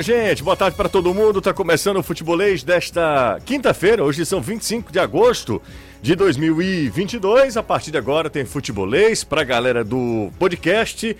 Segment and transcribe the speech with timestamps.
[0.00, 1.40] Gente, boa tarde para todo mundo.
[1.40, 4.04] Tá começando o futebolês desta quinta-feira.
[4.04, 5.60] Hoje são 25 de agosto
[6.00, 7.56] de 2022.
[7.56, 11.16] A partir de agora tem futebolês para a galera do podcast.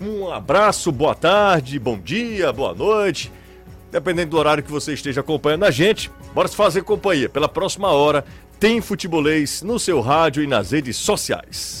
[0.00, 3.32] Um abraço, boa tarde, bom dia, boa noite.
[3.90, 7.30] Dependendo do horário que você esteja acompanhando a gente, bora se fazer companhia.
[7.30, 8.24] Pela próxima hora
[8.60, 11.80] tem futebolês no seu rádio e nas redes sociais.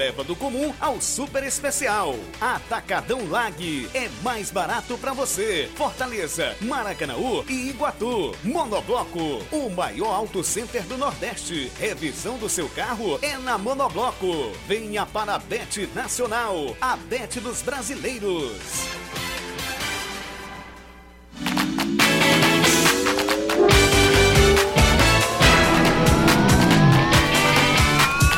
[0.00, 2.14] leva do comum ao super especial.
[2.40, 5.68] Atacadão Lag é mais barato para você.
[5.76, 8.34] Fortaleza, Maracanaú e Iguatu.
[8.42, 11.70] Monobloco, o maior auto center do Nordeste.
[11.78, 14.52] Revisão do seu carro é na Monobloco.
[14.66, 18.88] Venha para a Bet Nacional, a Bet dos brasileiros.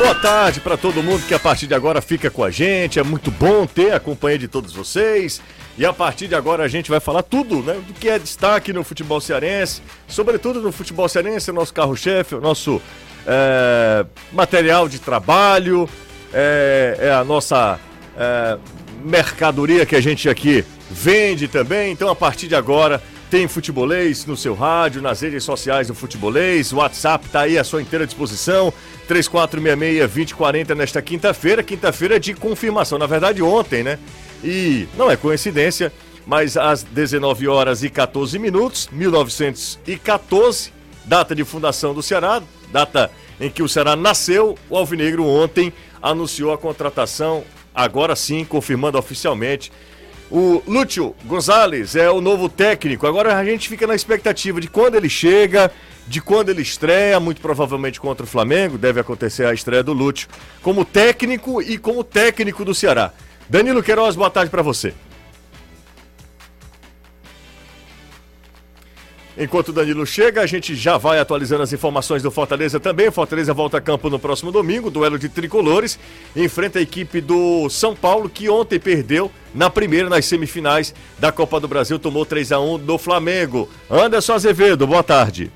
[0.02, 2.98] Boa tarde para todo mundo que a partir de agora fica com a gente.
[2.98, 5.40] É muito bom ter a companhia de todos vocês.
[5.78, 7.80] E a partir de agora a gente vai falar tudo, né?
[7.86, 12.40] Do que é destaque no futebol cearense, sobretudo no futebol cearense, o nosso carro-chefe, o
[12.40, 12.82] nosso
[13.24, 15.88] é, material de trabalho,
[16.34, 17.78] é, é a nossa
[18.18, 18.58] é,
[19.04, 21.92] mercadoria que a gente aqui vende também.
[21.92, 23.00] Então a partir de agora
[23.32, 27.64] tem futebolês no seu rádio, nas redes sociais do futebolês, o WhatsApp está aí à
[27.64, 28.70] sua inteira disposição.
[29.08, 33.98] 3466-2040 nesta quinta-feira, quinta-feira de confirmação, na verdade ontem, né?
[34.44, 35.90] E não é coincidência,
[36.26, 40.70] mas às 19 horas e 14 minutos, 1914,
[41.06, 43.10] data de fundação do Ceará, data
[43.40, 45.72] em que o Ceará nasceu, o Alvinegro ontem
[46.02, 47.44] anunciou a contratação,
[47.74, 49.72] agora sim, confirmando oficialmente
[50.32, 53.06] o Lúcio Gonzalez é o novo técnico.
[53.06, 55.70] Agora a gente fica na expectativa de quando ele chega,
[56.08, 58.78] de quando ele estreia, muito provavelmente contra o Flamengo.
[58.78, 60.26] Deve acontecer a estreia do Lúcio
[60.62, 63.12] como técnico e como técnico do Ceará.
[63.46, 64.94] Danilo Queiroz, boa tarde para você.
[69.36, 73.10] Enquanto o Danilo chega, a gente já vai atualizando as informações do Fortaleza também.
[73.10, 75.98] Fortaleza volta a campo no próximo domingo, duelo de tricolores.
[76.36, 81.58] Enfrenta a equipe do São Paulo, que ontem perdeu na primeira, nas semifinais da Copa
[81.58, 83.68] do Brasil, tomou 3 a 1 do Flamengo.
[83.90, 85.50] Anderson Azevedo, boa tarde.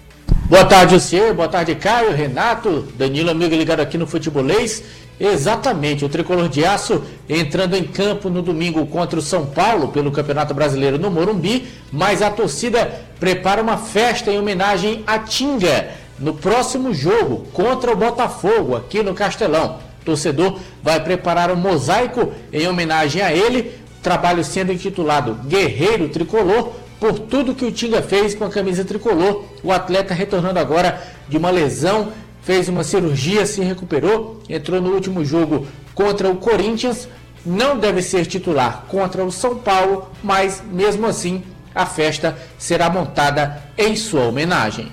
[0.49, 1.35] Boa tarde, senhor.
[1.35, 4.83] Boa tarde, Caio, Renato, Danilo, amigo ligado aqui no Futebolês.
[5.19, 10.13] Exatamente, o tricolor de aço entrando em campo no domingo contra o São Paulo pelo
[10.13, 15.89] Campeonato Brasileiro no Morumbi, mas a torcida prepara uma festa em homenagem a Tinga
[16.19, 19.79] no próximo jogo contra o Botafogo aqui no Castelão.
[20.03, 23.73] O torcedor vai preparar um mosaico em homenagem a ele,
[24.03, 29.45] trabalho sendo intitulado Guerreiro Tricolor por tudo que o Tinga fez com a camisa tricolor.
[29.63, 32.13] O atleta retornando agora de uma lesão
[32.47, 37.09] fez uma cirurgia, se recuperou, entrou no último jogo contra o Corinthians,
[37.45, 41.43] não deve ser titular contra o São Paulo, mas mesmo assim
[41.75, 44.93] a festa será montada em sua homenagem.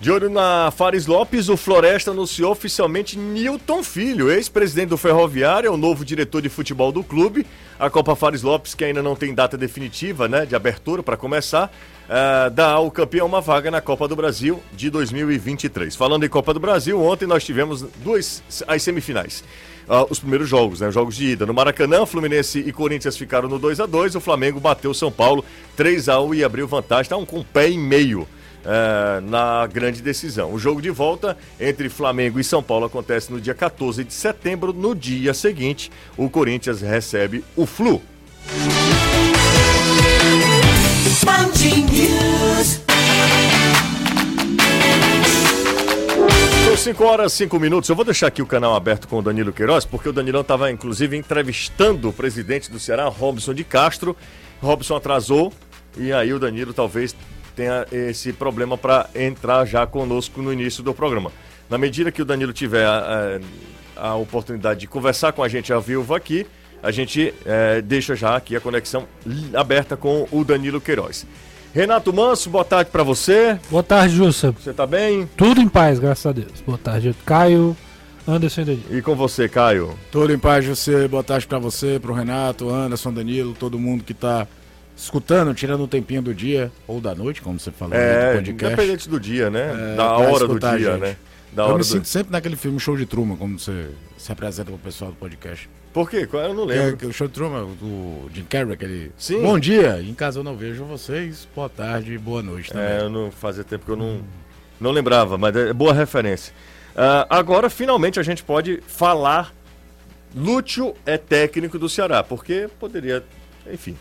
[0.00, 5.70] De olho na Fares Lopes, o Floresta anunciou oficialmente Newton Filho, ex-presidente do Ferroviário, é
[5.70, 7.46] o novo diretor de futebol do clube.
[7.78, 11.70] A Copa Fares Lopes, que ainda não tem data definitiva né, de abertura para começar,
[12.06, 15.94] uh, dá ao campeão uma vaga na Copa do Brasil de 2023.
[15.94, 19.44] Falando em Copa do Brasil, ontem nós tivemos duas as semifinais.
[19.86, 20.88] Uh, os primeiros jogos, né?
[20.88, 21.44] Os jogos de ida.
[21.44, 25.44] No Maracanã, Fluminense e Corinthians ficaram no 2 a 2 O Flamengo bateu São Paulo
[25.76, 27.02] 3 a 1 e abriu vantagem.
[27.02, 28.26] Estavam com um pé e meio.
[28.60, 30.52] Uh, na grande decisão.
[30.52, 34.70] O jogo de volta entre Flamengo e São Paulo acontece no dia 14 de setembro.
[34.70, 38.02] No dia seguinte, o Corinthians recebe o Flu.
[46.66, 47.88] São 5 horas 5 minutos.
[47.88, 50.70] Eu vou deixar aqui o canal aberto com o Danilo Queiroz, porque o Danilão estava,
[50.70, 54.16] inclusive, entrevistando o presidente do Ceará, Robson de Castro.
[54.62, 55.52] Robson atrasou
[55.96, 57.14] e aí o Danilo talvez
[57.54, 61.32] tenha esse problema para entrar já conosco no início do programa.
[61.68, 63.40] Na medida que o Danilo tiver a,
[63.96, 66.46] a, a oportunidade de conversar com a gente ao vivo aqui,
[66.82, 69.06] a gente é, deixa já aqui a conexão
[69.54, 71.26] aberta com o Danilo Queiroz.
[71.72, 73.58] Renato Manso, boa tarde para você.
[73.70, 74.50] Boa tarde, Jussa.
[74.50, 75.28] Você tá bem?
[75.36, 76.60] Tudo em paz, graças a Deus.
[76.66, 77.76] Boa tarde, Caio,
[78.26, 78.96] Anderson e Danilo.
[78.96, 79.96] E com você, Caio?
[80.10, 81.06] Tudo em paz, José.
[81.06, 84.48] Boa tarde para você, pro Renato, Anderson, Danilo, todo mundo que tá
[85.02, 88.50] escutando, tirando um tempinho do dia ou da noite, como você falou É, podcast.
[88.66, 89.92] independente do dia, né?
[89.92, 91.16] É, da hora do dia, né?
[91.52, 91.84] Da eu me do...
[91.84, 95.68] sinto sempre naquele filme Show de Truman, como você se apresenta pro pessoal do podcast.
[95.92, 96.28] Por quê?
[96.32, 96.96] Eu não É, lembro.
[96.98, 99.10] que o Show de Truman, do Jim Carrey, aquele...
[99.18, 99.42] Sim.
[99.42, 102.86] Bom dia, em casa eu não vejo vocês, boa tarde, boa noite também.
[102.86, 104.20] É, eu não fazia tempo que eu não,
[104.80, 106.52] não lembrava, mas é boa referência.
[106.94, 109.52] Ah, agora, finalmente, a gente pode falar.
[110.34, 113.24] Lúcio é técnico do Ceará, porque poderia.
[113.72, 113.96] Enfim.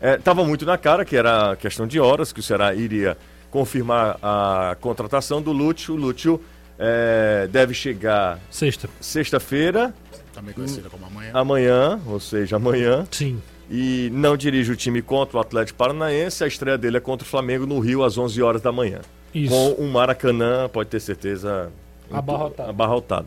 [0.00, 3.16] Estava muito na cara que era questão de horas que o Ceará iria
[3.50, 5.94] confirmar a contratação do Lúcio.
[5.94, 6.40] O Lúcio
[6.78, 8.88] eh, deve chegar Sexta.
[9.00, 9.92] sexta-feira,
[10.32, 11.30] Também conhecida como amanhã.
[11.34, 13.06] amanhã, ou seja, amanhã.
[13.10, 13.40] Sim.
[13.70, 16.42] E não dirige o time contra o Atlético Paranaense.
[16.42, 19.00] A estreia dele é contra o Flamengo no Rio às 11 horas da manhã.
[19.34, 19.52] Isso.
[19.54, 21.70] Com um Maracanã, pode ter certeza,
[22.10, 22.70] Abarrotado.
[22.70, 23.26] abarrotado.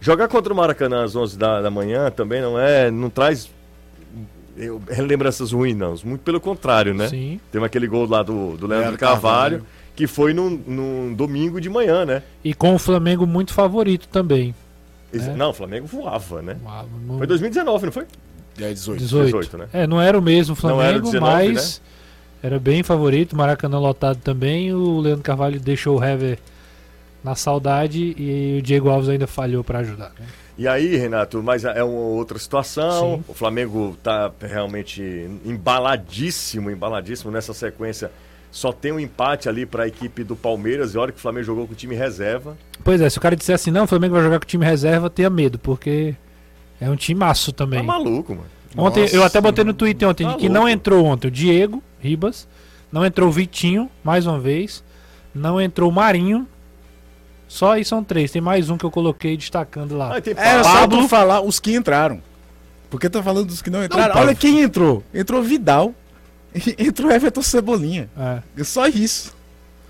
[0.00, 3.48] Jogar contra o Maracanã às 11 da, da manhã também não é, não traz
[4.56, 5.94] eu, lembranças ruins, não.
[6.04, 7.08] Muito pelo contrário, né?
[7.08, 7.40] Sim.
[7.50, 9.66] Tem aquele gol lá do, do Leandro Leandro Carvalho, Carvalho.
[9.96, 12.22] que foi num, num domingo de manhã, né?
[12.44, 14.54] E com o Flamengo muito favorito também.
[15.12, 15.34] Esse- É.
[15.34, 16.56] Não, o Flamengo voava, né?
[16.66, 18.04] Ah, no- Foi 2019, não foi?
[18.58, 18.98] É 18.
[18.98, 19.24] 18.
[19.26, 19.68] 18, né?
[19.72, 21.82] É, não era o mesmo Não era o Flamengo, 19, mas
[22.42, 23.36] era bem favorito.
[23.36, 24.72] Maracanã lotado também.
[24.74, 26.38] O Leandro Carvalho deixou o Hever
[27.24, 30.12] na saudade e o Diego Alves ainda falhou para ajudar.
[30.18, 30.26] né?
[30.56, 33.16] E aí, Renato, mas é uma outra situação.
[33.16, 33.24] Sim.
[33.28, 35.02] O Flamengo tá realmente
[35.44, 38.10] embaladíssimo, embaladíssimo nessa sequência.
[38.50, 40.94] Só tem um empate ali para a equipe do Palmeiras.
[40.94, 42.56] E olha que o Flamengo jogou com o time reserva.
[42.84, 44.64] Pois é, se o cara disser assim, não, o Flamengo vai jogar com o time
[44.64, 46.14] reserva, tenha medo, porque
[46.78, 47.80] é um time maço também.
[47.80, 48.46] Tá maluco, mano.
[48.76, 51.82] Ontem, Nossa, eu até botei no Twitter ontem tá que não entrou ontem o Diego
[52.00, 52.48] Ribas,
[52.90, 54.82] não entrou o Vitinho, mais uma vez,
[55.34, 56.46] não entrou o Marinho.
[57.52, 58.30] Só aí são três.
[58.30, 60.16] Tem mais um que eu coloquei destacando lá.
[60.16, 60.64] Ah, tem É Pablo.
[60.64, 62.22] só tu falar os que entraram.
[62.88, 64.14] Porque tá falando dos que não entraram.
[64.14, 64.22] Pablo.
[64.28, 65.04] Olha quem entrou.
[65.12, 65.94] Entrou Vidal.
[66.78, 68.08] Entrou Everton Cebolinha.
[68.56, 68.64] É.
[68.64, 69.36] Só isso.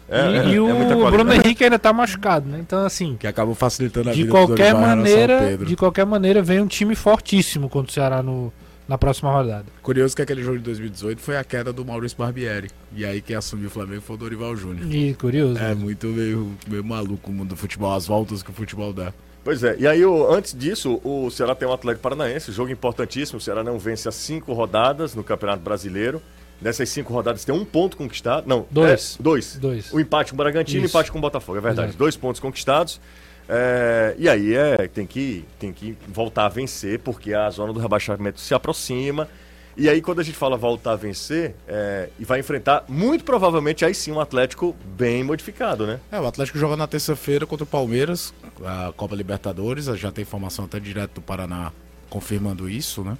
[0.08, 1.32] É, e é, e é o Bruno.
[1.32, 2.58] Henrique ainda tá machucado, né?
[2.58, 5.66] Então, assim, Que acabou facilitando a de vida qualquer do Dorival maneira, Pedro.
[5.66, 8.52] de qualquer maneira, vem um time fortíssimo contra o Ceará no,
[8.92, 9.64] na próxima rodada.
[9.82, 12.68] Curioso que aquele jogo de 2018 foi a queda do Maurício Barbieri.
[12.94, 14.86] E aí quem assumiu o Flamengo foi o Dorival Júnior.
[14.94, 15.58] E curioso.
[15.58, 19.14] É muito meio, meio maluco o mundo do futebol, as voltas que o futebol dá.
[19.42, 23.38] Pois é, e aí o- antes disso, o Ceará tem um Atlético Paranaense, jogo importantíssimo.
[23.38, 26.20] O Ceará não vence há cinco rodadas no Campeonato Brasileiro.
[26.60, 28.46] Dessas cinco rodadas tem um ponto conquistado.
[28.46, 29.16] Não, Dois.
[29.18, 29.56] é, dois.
[29.56, 29.90] Dois.
[29.92, 31.88] O empate com o Bragantino e o empate com o Botafogo, é verdade.
[31.88, 31.98] Exato.
[31.98, 33.00] Dois pontos conquistados.
[33.54, 37.78] É, e aí é, tem, que, tem que voltar a vencer, porque a zona do
[37.78, 39.28] rebaixamento se aproxima.
[39.76, 43.84] E aí, quando a gente fala voltar a vencer, é, e vai enfrentar, muito provavelmente,
[43.84, 46.00] aí sim, um Atlético bem modificado, né?
[46.10, 48.32] É, o Atlético joga na terça-feira contra o Palmeiras,
[48.64, 49.84] a Copa Libertadores.
[49.84, 51.72] Já tem informação até direto do Paraná
[52.08, 53.18] confirmando isso, né?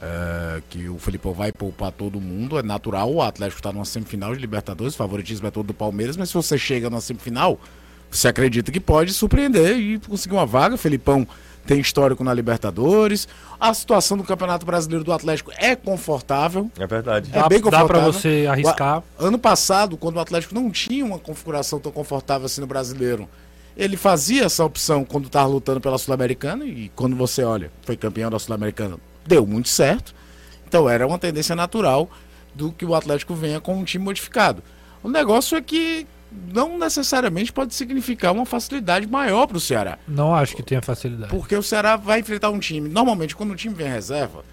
[0.00, 2.58] É, que o Felipão vai poupar todo mundo.
[2.58, 6.16] É natural, o Atlético está numa semifinal de Libertadores, o favoritismo é todo do Palmeiras,
[6.16, 7.60] mas se você chega na semifinal,
[8.10, 10.74] você acredita que pode surpreender e conseguir uma vaga.
[10.74, 11.26] O Felipão
[11.66, 13.28] tem histórico na Libertadores.
[13.60, 16.70] A situação do Campeonato Brasileiro do Atlético é confortável.
[16.78, 17.28] É verdade.
[17.32, 18.12] É Dá, bem dá pra confortável.
[18.12, 19.02] você arriscar.
[19.18, 23.28] Ano passado, quando o Atlético não tinha uma configuração tão confortável assim no brasileiro,
[23.76, 28.30] ele fazia essa opção quando estava lutando pela Sul-Americana e quando você olha, foi campeão
[28.30, 28.96] da Sul-Americana,
[29.26, 30.14] deu muito certo.
[30.66, 32.10] Então era uma tendência natural
[32.54, 34.62] do que o Atlético venha com um time modificado.
[35.02, 39.98] O negócio é que não necessariamente pode significar uma facilidade maior para o Ceará.
[40.06, 41.30] Não acho que tenha facilidade.
[41.30, 42.88] Porque o Ceará vai enfrentar um time.
[42.88, 44.44] Normalmente, quando o time vem reserva,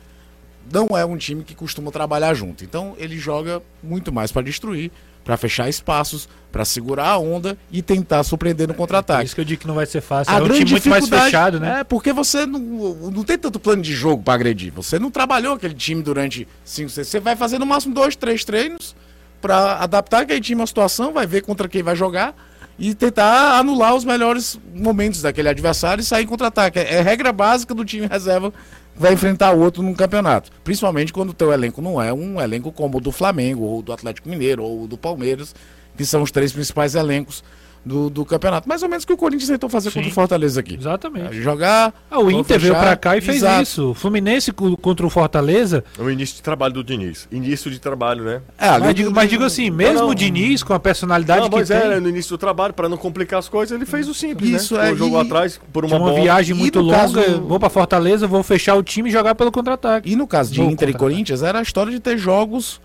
[0.71, 2.63] não é um time que costuma trabalhar junto.
[2.63, 4.91] Então, ele joga muito mais para destruir,
[5.23, 9.25] para fechar espaços, para segurar a onda e tentar surpreender no Por contra-ataque.
[9.25, 10.33] isso que eu digo que não vai ser fácil.
[10.33, 11.81] A é um grande time muito mais fechado, né?
[11.81, 14.71] É, porque você não, não tem tanto plano de jogo para agredir.
[14.73, 17.07] Você não trabalhou aquele time durante 5, 6.
[17.07, 18.95] Você vai fazer no máximo dois, três treinos
[19.45, 22.35] para adaptar aquele time à situação, vai ver contra quem vai jogar
[22.79, 26.79] e tentar anular os melhores momentos daquele adversário e sair contra-ataque.
[26.79, 28.51] É, regra básica do time reserva
[28.95, 30.49] vai enfrentar o outro num campeonato.
[30.63, 33.93] Principalmente quando o teu elenco não é um elenco como o do Flamengo, ou do
[33.93, 35.53] Atlético Mineiro, ou do Palmeiras,
[35.95, 37.43] que são os três principais elencos
[37.85, 38.67] do, do campeonato.
[38.67, 39.99] Mais ou menos o que o Corinthians tentou fazer Sim.
[39.99, 40.75] contra o Fortaleza aqui.
[40.75, 41.39] Exatamente.
[41.41, 41.93] Jogar.
[42.09, 43.61] Ah, o Inter veio fechar, pra cá e fez exato.
[43.61, 43.91] isso.
[43.91, 45.83] O Fluminense co- contra o Fortaleza.
[45.99, 47.27] O início de trabalho do Diniz.
[47.31, 48.41] Início de trabalho, né?
[48.57, 50.09] É, Mas digo, mas digo assim, mesmo não.
[50.09, 52.89] o Diniz, com a personalidade Não, que mas tem, é, no início do trabalho, para
[52.89, 54.89] não complicar as coisas, ele fez o simples, Isso, né?
[54.89, 56.21] é, O jogo e- atrás por uma, uma bola.
[56.21, 60.11] viagem muito longa, caso- vou pra Fortaleza, vou fechar o time e jogar pelo contra-ataque.
[60.11, 60.93] E no caso de Vou Inter e.
[60.93, 62.81] Corinthians, era a história de ter jogos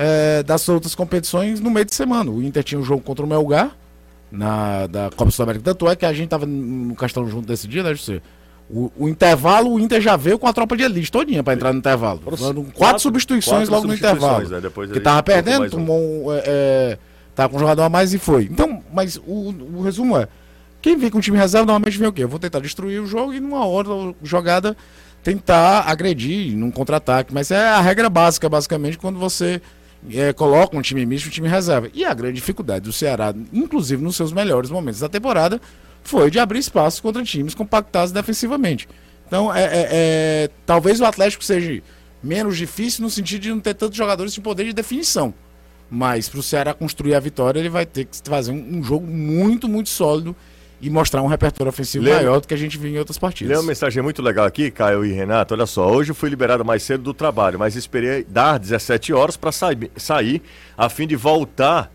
[0.00, 2.30] é, das outras competições no meio de semana.
[2.30, 3.72] O Inter tinha um jogo contra o Melgar,
[4.30, 5.74] na, da Copa Sul-Americana.
[5.74, 8.20] Tanto é que a gente tava no Castelo junto desse dia, né, José?
[8.70, 11.72] O, o intervalo, o Inter já veio com a tropa de elite todinha pra entrar
[11.72, 12.20] no intervalo.
[12.20, 14.48] Foram quatro, quatro- substituições quatro logo no substituições, intervalo.
[14.50, 14.60] né?
[14.60, 16.98] Depois ele tava perdendo, tomou um, é,
[17.34, 18.44] tava com um jogador a mais e foi.
[18.44, 20.28] Então, mas o, o resumo é,
[20.82, 22.24] quem vem com o time reserva normalmente vem o quê?
[22.24, 23.88] Eu vou tentar destruir o jogo e numa hora
[24.22, 24.76] jogada
[25.22, 27.32] tentar agredir num contra-ataque.
[27.32, 29.62] Mas é a regra básica, basicamente, quando você
[30.10, 31.90] é, coloca um time misto um time reserva.
[31.92, 35.60] E a grande dificuldade do Ceará, inclusive nos seus melhores momentos da temporada,
[36.02, 38.88] foi de abrir espaço contra times compactados defensivamente.
[39.26, 41.82] Então, é, é- é- talvez o Atlético seja
[42.22, 45.34] menos difícil no sentido de não ter tantos jogadores de poder de definição.
[45.90, 49.06] Mas para o Ceará construir a vitória, ele vai ter que fazer um, um jogo
[49.06, 50.34] muito, muito sólido
[50.80, 53.50] e mostrar um repertório ofensivo Lembra- maior do que a gente viu em outras partidas.
[53.50, 55.54] Leu uma mensagem muito legal aqui, Caio e Renato.
[55.54, 59.36] Olha só, hoje eu fui liberado mais cedo do trabalho, mas esperei dar 17 horas
[59.36, 60.42] para sair, sair
[60.76, 61.90] a fim de voltar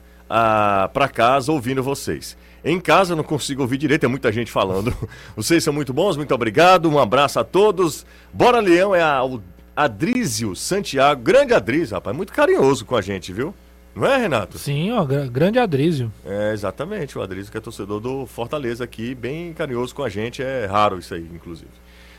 [0.93, 2.35] para casa ouvindo vocês.
[2.65, 4.95] Em casa não consigo ouvir direito, é muita gente falando.
[5.35, 6.89] Vocês são muito bons, muito obrigado.
[6.89, 8.05] Um abraço a todos.
[8.31, 9.41] Bora Leão é a, o
[9.75, 13.53] Adrísio Santiago, grande Adrísio, rapaz, muito carinhoso com a gente, viu?
[13.95, 14.57] Não é, Renato?
[14.57, 16.11] Sim, ó, gra- grande Adrísio.
[16.25, 17.17] É, exatamente.
[17.17, 20.41] O Adriano, que é torcedor do Fortaleza aqui, bem carinhoso com a gente.
[20.41, 21.69] É raro isso aí, inclusive.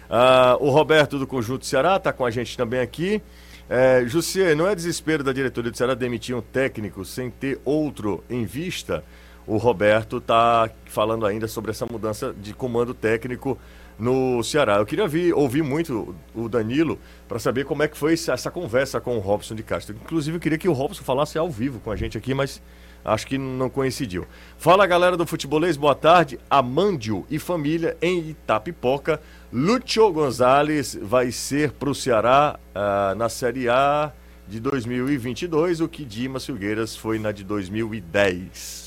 [0.09, 3.21] Ah, o Roberto do Conjunto Ceará está com a gente também aqui.
[3.69, 8.23] É, Jussier, não é desespero da diretoria do Ceará demitir um técnico sem ter outro
[8.29, 9.03] em vista?
[9.47, 13.59] O Roberto está falando ainda sobre essa mudança de comando técnico
[13.99, 14.77] no Ceará.
[14.77, 16.99] Eu queria vir, ouvir muito o Danilo
[17.29, 19.95] para saber como é que foi essa- conversa com o Robson de Castro.
[20.03, 22.61] Inclusive, eu queria que o Robson falasse ao vivo com a gente aqui, mas
[23.05, 24.27] acho que não coincidiu.
[24.57, 26.41] Fala galera do Futebolês, boa tarde.
[26.49, 29.21] Amândio e família em Itapipoca.
[29.53, 34.11] Lúcio Gonzalez vai ser para o Ceará ah, na Série A
[34.49, 38.84] de 2022, o que Dimas Filgueiras foi na de 2010.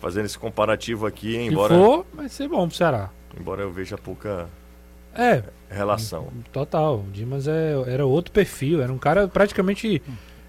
[0.00, 3.10] Fazendo esse comparativo aqui, Se embora, for, vai ser bom pro Ceará.
[3.38, 4.46] embora eu veja pouca
[5.14, 6.28] É, relação.
[6.52, 7.04] total.
[7.06, 8.82] O Dimas é, era outro perfil.
[8.82, 10.02] Era um cara praticamente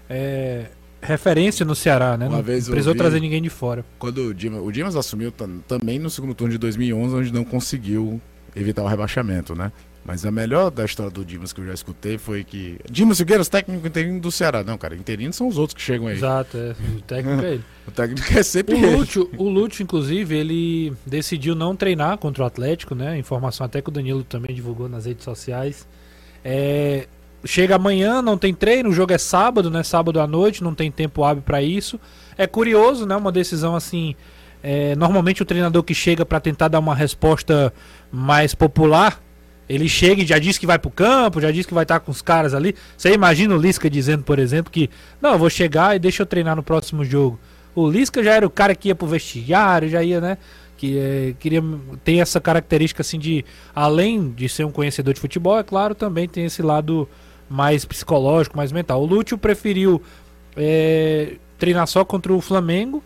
[0.08, 0.66] é,
[1.00, 2.26] referência no Ceará, né?
[2.28, 3.84] Uma não vez precisou vi- trazer ninguém de fora.
[3.98, 7.44] Quando o Dimas, o Dimas assumiu tam- também no segundo turno de 2011, onde não
[7.44, 8.20] conseguiu
[8.54, 9.72] evitar o rebaixamento, né?
[10.08, 12.78] Mas a melhor da história do Dimas que eu já escutei foi que.
[12.90, 14.64] Dimas Figueiras, técnico interino do Ceará.
[14.64, 16.16] Não, cara, interino são os outros que chegam aí.
[16.16, 17.64] Exato, é, o técnico é ele.
[17.86, 18.96] O técnico é sempre O ele.
[18.96, 23.18] Lúcio, o Lúcio, inclusive, ele decidiu não treinar contra o Atlético, né?
[23.18, 25.86] Informação até que o Danilo também divulgou nas redes sociais.
[26.42, 27.06] É,
[27.44, 29.82] chega amanhã, não tem treino, o jogo é sábado, né?
[29.82, 32.00] Sábado à noite, não tem tempo hábil para isso.
[32.36, 33.14] É curioso, né?
[33.14, 34.14] Uma decisão assim.
[34.62, 37.72] é, normalmente o treinador que chega para tentar dar uma resposta
[38.10, 39.22] mais popular,
[39.68, 42.10] ele chega e já diz que vai pro campo, já diz que vai estar com
[42.10, 42.74] os caras ali.
[42.96, 44.88] Você imagina o Lisca dizendo, por exemplo, que
[45.20, 47.38] não, eu vou chegar e deixa eu treinar no próximo jogo.
[47.74, 50.38] O Lisca já era o cara que ia pro vestiário, já ia, né?
[50.76, 51.62] Que é, queria
[52.02, 53.44] tem essa característica assim de
[53.74, 57.08] além de ser um conhecedor de futebol, é claro, também tem esse lado
[57.48, 59.02] mais psicológico, mais mental.
[59.02, 60.00] O Lúcio preferiu
[60.56, 63.02] é, treinar só contra o Flamengo,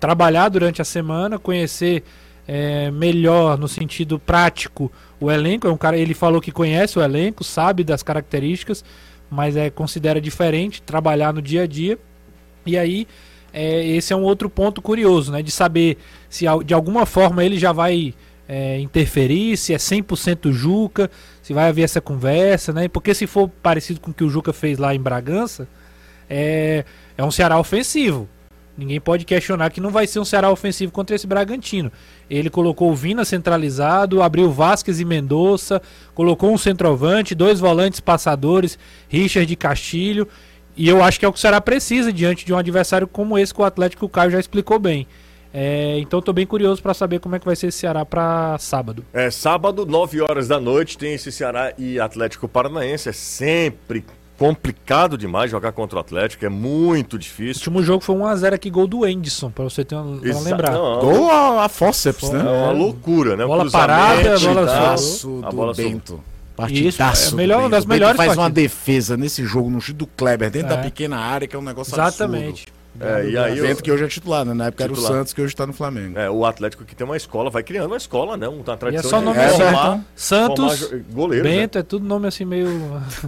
[0.00, 2.02] trabalhar durante a semana, conhecer
[2.46, 5.66] é, melhor no sentido prático o elenco.
[5.66, 8.84] É um cara, ele falou que conhece o elenco, sabe das características,
[9.30, 11.98] mas é considera diferente trabalhar no dia a dia.
[12.64, 13.06] E aí
[13.52, 15.42] é, esse é um outro ponto curioso, né?
[15.42, 15.98] De saber
[16.28, 18.14] se de alguma forma ele já vai
[18.48, 21.10] é, interferir, se é 100% Juca,
[21.42, 22.88] se vai haver essa conversa, né?
[22.88, 25.66] Porque se for parecido com o que o Juca fez lá em Bragança,
[26.28, 26.84] é,
[27.16, 28.28] é um Ceará ofensivo.
[28.76, 31.90] Ninguém pode questionar que não vai ser um Ceará ofensivo contra esse Bragantino.
[32.28, 35.80] Ele colocou o Vina centralizado, abriu Vasquez e Mendonça,
[36.14, 38.78] colocou um centroavante, dois volantes passadores,
[39.08, 40.28] Richard e Castilho.
[40.76, 43.38] E eu acho que é o que o Ceará precisa diante de um adversário como
[43.38, 45.06] esse que o Atlético Caio já explicou bem.
[45.54, 48.58] É, então estou bem curioso para saber como é que vai ser esse Ceará para
[48.58, 49.02] sábado.
[49.10, 53.08] É, sábado, 9 horas da noite, tem esse Ceará e Atlético Paranaense.
[53.08, 54.04] É sempre
[54.38, 57.60] complicado demais jogar contra o Atlético, é muito O difícil.
[57.60, 60.72] último jogo foi 1x0 aqui, gol do Endson, para você ter uma, uma Exa- lembrar.
[60.72, 62.42] Não, Gol a, a forceps, É né?
[62.42, 63.44] uma loucura, né?
[63.44, 65.74] O Bola parada, a bola Partidaço a bola.
[65.74, 66.20] Bento.
[66.56, 68.62] Partidaço é melhor- das O Bento melhores faz uma partidas.
[68.62, 70.76] defesa nesse jogo no chute do Kleber, dentro É.
[70.76, 72.66] da pequena área, que é um negócio Exatamente.
[73.00, 73.56] É, e aí absurdo.
[73.58, 74.54] eu- Bento que hoje é titular, né?
[74.54, 75.12] Na época era Titular.
[75.12, 76.18] o Santos, que hoje tá no Flamengo.
[76.18, 78.48] É, o Atlético que tem uma escola, vai criando uma escola, né?
[78.48, 80.04] Uma tradição só de nome assim, formar- então.
[80.14, 80.80] Santos,
[81.12, 81.42] formar né?
[81.42, 82.68] Bento, é tudo nome assim meio.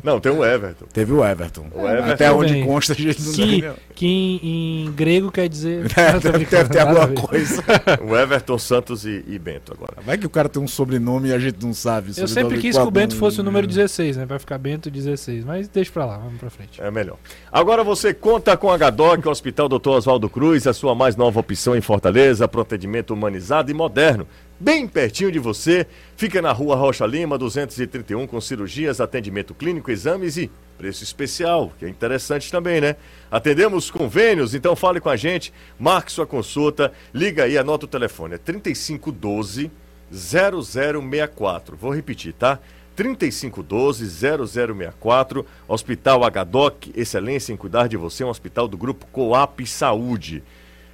[0.02, 0.86] Não, tem o Everton.
[0.92, 1.66] Teve o Everton.
[1.74, 2.66] O Everton Até onde bem.
[2.66, 5.86] consta a gente não que, que em, em grego quer dizer.
[5.98, 7.62] É, deve, deve ter alguma coisa.
[8.06, 9.96] O Everton Santos e, e Bento agora.
[10.04, 12.12] Vai que o cara tem um sobrenome e a gente não sabe.
[12.16, 14.24] Eu sempre quis que o Bento fosse o número 16, né?
[14.26, 15.44] Vai ficar Bento 16.
[15.44, 16.80] Mas deixa pra lá, vamos pra frente.
[16.80, 17.16] É melhor.
[17.50, 19.88] Agora você conta com a Gadoc, Hospital Hospital Dr.
[19.88, 24.24] Oswaldo Cruz, a sua mais nova opção em Fortaleza, para atendimento humanizado e moderno.
[24.60, 25.84] Bem pertinho de você,
[26.16, 31.84] fica na rua Rocha Lima, 231, com cirurgias, atendimento clínico, exames e preço especial, que
[31.84, 32.94] é interessante também, né?
[33.28, 38.36] Atendemos convênios, então fale com a gente, marque sua consulta, liga aí, anota o telefone,
[38.36, 39.72] é 3512
[40.12, 41.76] 0064.
[41.76, 42.58] Vou repetir, tá?
[42.98, 50.42] 3512-0064, Hospital HDOC, excelência em cuidar de você, um hospital do grupo Coap Saúde.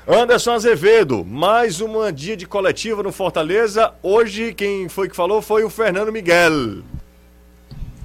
[0.06, 3.92] Anderson Azevedo, mais uma dia de coletiva no Fortaleza.
[4.02, 6.84] Hoje, quem foi que falou foi o Fernando Miguel.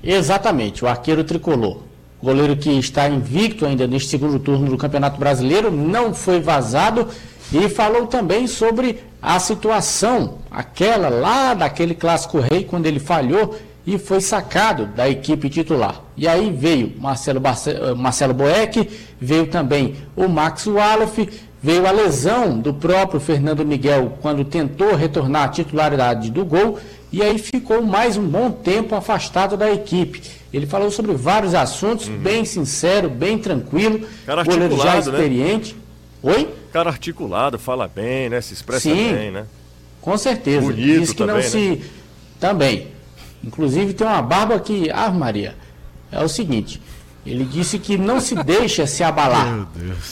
[0.04, 1.78] Exatamente, o arqueiro tricolor.
[2.22, 7.08] Goleiro que está invicto ainda neste segundo turno do Campeonato Brasileiro, não foi vazado
[7.52, 13.98] e falou também sobre a situação, aquela lá daquele clássico rei, quando ele falhou e
[13.98, 16.02] foi sacado da equipe titular.
[16.16, 17.70] E aí veio Marcelo, Barce...
[17.72, 21.18] Eh, Marcelo Boeck, veio também o Max Wallaf,
[21.62, 26.80] veio a lesão do próprio Fernando Miguel quando tentou retornar à titularidade do gol
[27.14, 30.20] e aí ficou mais um bom tempo afastado da equipe.
[30.52, 32.18] Ele falou sobre vários assuntos, uhum.
[32.18, 35.00] bem sincero, bem tranquilo, Cara goleiro já né?
[35.00, 35.76] experiente.
[36.24, 36.34] Né?
[36.34, 36.50] Oi?
[36.74, 38.42] Cara articulado, fala bem, né?
[38.42, 39.46] Se expressa Sim, bem, né?
[40.02, 40.66] Com certeza.
[40.66, 41.48] Bonito Diz que também, não né?
[41.48, 41.84] se.
[42.40, 42.88] Também.
[43.44, 44.90] Inclusive tem uma barba que.
[44.90, 45.56] Ah, Maria.
[46.12, 46.82] É o seguinte.
[47.24, 49.68] Ele disse que não se deixa se abalar.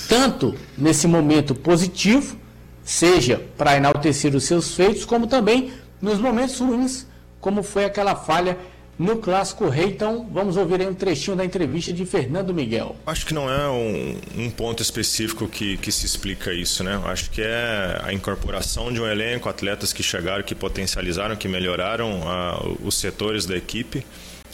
[0.07, 2.37] Tanto nesse momento positivo,
[2.83, 7.05] seja para enaltecer os seus feitos, como também nos momentos ruins,
[7.39, 8.57] como foi aquela falha
[8.97, 9.85] no Clássico Rei.
[9.85, 12.95] Então, vamos ouvir aí um trechinho da entrevista de Fernando Miguel.
[13.05, 17.01] Acho que não é um, um ponto específico que, que se explica isso, né?
[17.05, 22.21] Acho que é a incorporação de um elenco, atletas que chegaram, que potencializaram, que melhoraram
[22.21, 24.05] uh, os setores da equipe.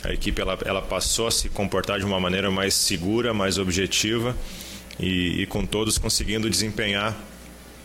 [0.03, 4.35] A equipe ela, ela passou a se comportar de uma maneira mais segura, mais objetiva
[4.99, 7.15] e, e com todos conseguindo desempenhar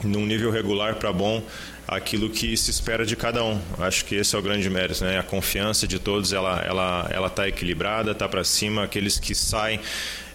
[0.04, 1.42] num nível regular para bom
[1.86, 3.60] aquilo que se espera de cada um.
[3.78, 5.18] Acho que esse é o grande mérito, né?
[5.18, 8.84] A confiança de todos, ela ela ela está equilibrada, está para cima.
[8.84, 9.80] Aqueles que saem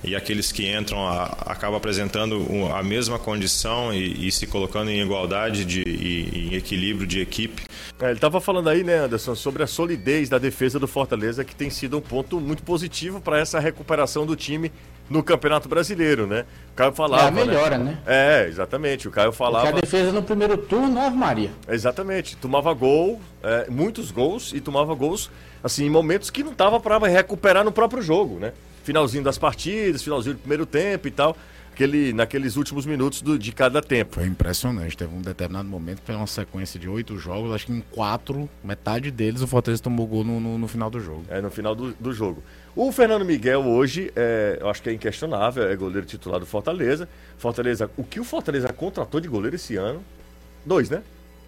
[0.03, 5.01] e aqueles que entram a, acabam apresentando a mesma condição e, e se colocando em
[5.01, 7.63] igualdade de, e, em equilíbrio de equipe.
[7.99, 11.55] É, ele estava falando aí, né, Anderson, sobre a solidez da defesa do Fortaleza, que
[11.55, 14.71] tem sido um ponto muito positivo para essa recuperação do time
[15.09, 16.45] no Campeonato Brasileiro, né?
[16.73, 17.23] O Caio falava.
[17.23, 17.91] É a melhora, né?
[17.91, 17.97] né?
[18.05, 19.07] É, exatamente.
[19.07, 19.65] O Caio falava.
[19.65, 21.51] Porque a defesa no primeiro turno, Ave Maria.
[21.67, 22.35] Exatamente.
[22.35, 25.29] Tomava gol, é, muitos gols, e tomava gols,
[25.63, 28.53] assim, em momentos que não tava para recuperar no próprio jogo, né?
[28.83, 31.35] Finalzinho das partidas, finalzinho do primeiro tempo e tal.
[31.77, 34.15] Aquele, naqueles últimos minutos do, de cada tempo.
[34.15, 34.97] Foi impressionante.
[34.97, 39.11] Teve um determinado momento, foi uma sequência de oito jogos, acho que em quatro, metade
[39.11, 41.23] deles o Fortaleza tomou gol no, no, no final do jogo.
[41.29, 42.41] É, no final do, do jogo.
[42.75, 47.07] O Fernando Miguel hoje, é, eu acho que é inquestionável, é goleiro titular do Fortaleza.
[47.37, 50.03] Fortaleza, o que o Fortaleza contratou de goleiro esse ano?
[50.65, 51.03] Dois, né?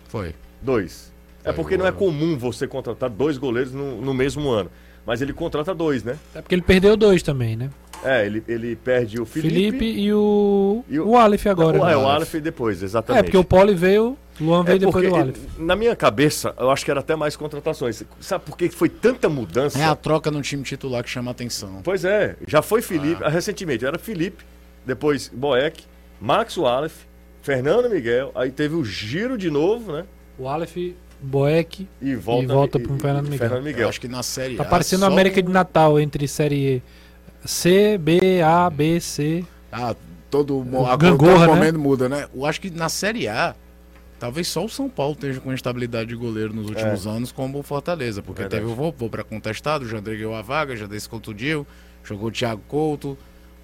[0.09, 0.35] Foi.
[0.61, 1.11] Dois.
[1.43, 4.69] É porque não é comum você contratar dois goleiros no, no mesmo ano.
[5.07, 6.19] Mas ele contrata dois, né?
[6.35, 7.71] É porque ele perdeu dois também, né?
[8.03, 11.79] É, ele, ele perde o Felipe, Felipe e o, e o, o Aleph agora.
[11.79, 11.93] O, né?
[11.93, 13.19] É, o Aleph depois, exatamente.
[13.19, 15.37] É, porque o Poli veio, o Luan veio é depois do Aleph.
[15.57, 18.03] Na minha cabeça, eu acho que era até mais contratações.
[18.19, 19.77] Sabe por que foi tanta mudança?
[19.77, 21.81] É a troca no time titular que chama a atenção.
[21.83, 23.29] Pois é, já foi Felipe, ah.
[23.29, 24.43] recentemente era Felipe,
[24.85, 25.83] depois Boeck,
[26.21, 27.03] Max Aleph,
[27.41, 30.05] Fernando Miguel, aí teve o giro de novo, né?
[30.37, 30.77] O Aleph
[31.21, 33.39] Boeck e volta, e volta para o Fernando Miguel.
[33.39, 33.81] Fernando Miguel.
[33.83, 36.81] Eu acho que na série Tá parecendo a América de Natal entre série
[37.45, 39.45] C, B, A, B, C.
[39.71, 39.95] Ah,
[40.29, 41.83] todo, a Gangorra, todo momento né?
[41.83, 42.27] muda, né?
[42.33, 43.55] Eu acho que na série A
[44.19, 47.09] Talvez só o São Paulo esteja com estabilidade de goleiro nos últimos é.
[47.09, 48.61] anos, como o Fortaleza, porque Verdade.
[48.61, 51.65] teve o Vovô para contestado, o Jandrei ganhou a vaga, já desse contundiu,
[52.03, 53.17] jogou o Thiago Couto,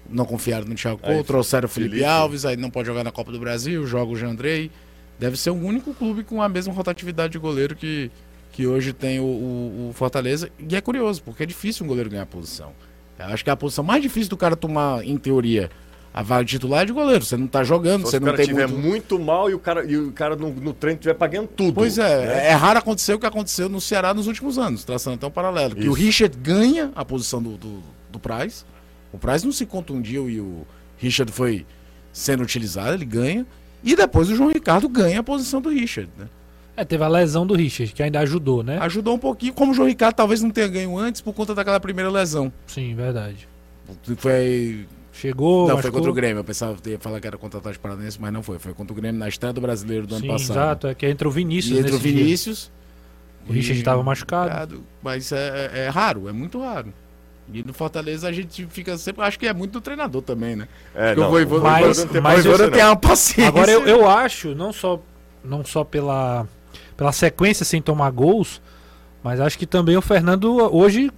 [0.08, 3.04] não confiaram no Thiago Couto, aí, trouxeram o Felipe, Felipe, Alves, aí não pode jogar
[3.04, 4.70] na Copa do Brasil, joga o Jandrei.
[5.18, 8.10] Deve ser o único clube com a mesma rotatividade de goleiro que,
[8.52, 10.50] que hoje tem o, o, o Fortaleza.
[10.58, 12.72] E é curioso, porque é difícil um goleiro ganhar posição.
[13.18, 15.70] Eu acho que é a posição mais difícil do cara tomar, em teoria,
[16.16, 17.24] a vaga titular é de goleiro.
[17.24, 18.74] Você não está jogando, Só você não tem muito...
[18.74, 21.74] muito mal e o cara, e o cara no, no treino estiver pagando tudo.
[21.74, 22.48] Pois é, né?
[22.48, 25.74] é raro acontecer o que aconteceu no Ceará nos últimos anos, traçando até um paralelo.
[25.74, 25.82] Isso.
[25.82, 28.64] Que o Richard ganha a posição do, do, do Price.
[29.12, 31.66] O Price não se contundiu e o Richard foi
[32.12, 33.46] sendo utilizado, ele ganha.
[33.84, 36.28] E depois o João Ricardo ganha a posição do Richard, né?
[36.76, 38.78] É, teve a lesão do Richard, que ainda ajudou, né?
[38.82, 41.80] Ajudou um pouquinho, como o João Ricardo talvez não tenha ganho antes por conta daquela
[41.80, 42.52] primeira lesão.
[42.66, 43.48] Sim, verdade.
[44.18, 45.92] Foi Chegou, Não, foi machucou.
[45.92, 46.40] contra o Grêmio.
[46.40, 48.58] Eu pensava que ia falar que era contra o Atlético Paranaense, mas não foi.
[48.58, 50.50] Foi contra o Grêmio na estreia do brasileiro do ano Sim, passado.
[50.50, 50.86] exato.
[50.88, 52.22] É que entra o Vinícius E entre o nesse dia.
[52.22, 52.70] Vinícius.
[53.48, 54.84] O Richard estava machucado.
[55.02, 56.92] Mas é, é- é raro, é muito raro.
[57.50, 59.22] E no Fortaleza a gente fica sempre.
[59.22, 60.68] Acho que é muito do treinador também, né?
[60.94, 62.96] É, Porque não, o Voivoda, mas- o Voivoda tem, mas o Voivoda isso tem uma
[62.96, 63.48] paciência.
[63.48, 65.00] Agora eu, eu acho, não só,
[65.42, 66.46] não só pela,
[66.96, 68.60] pela sequência sem tomar gols,
[69.22, 71.10] mas acho que também o Fernando hoje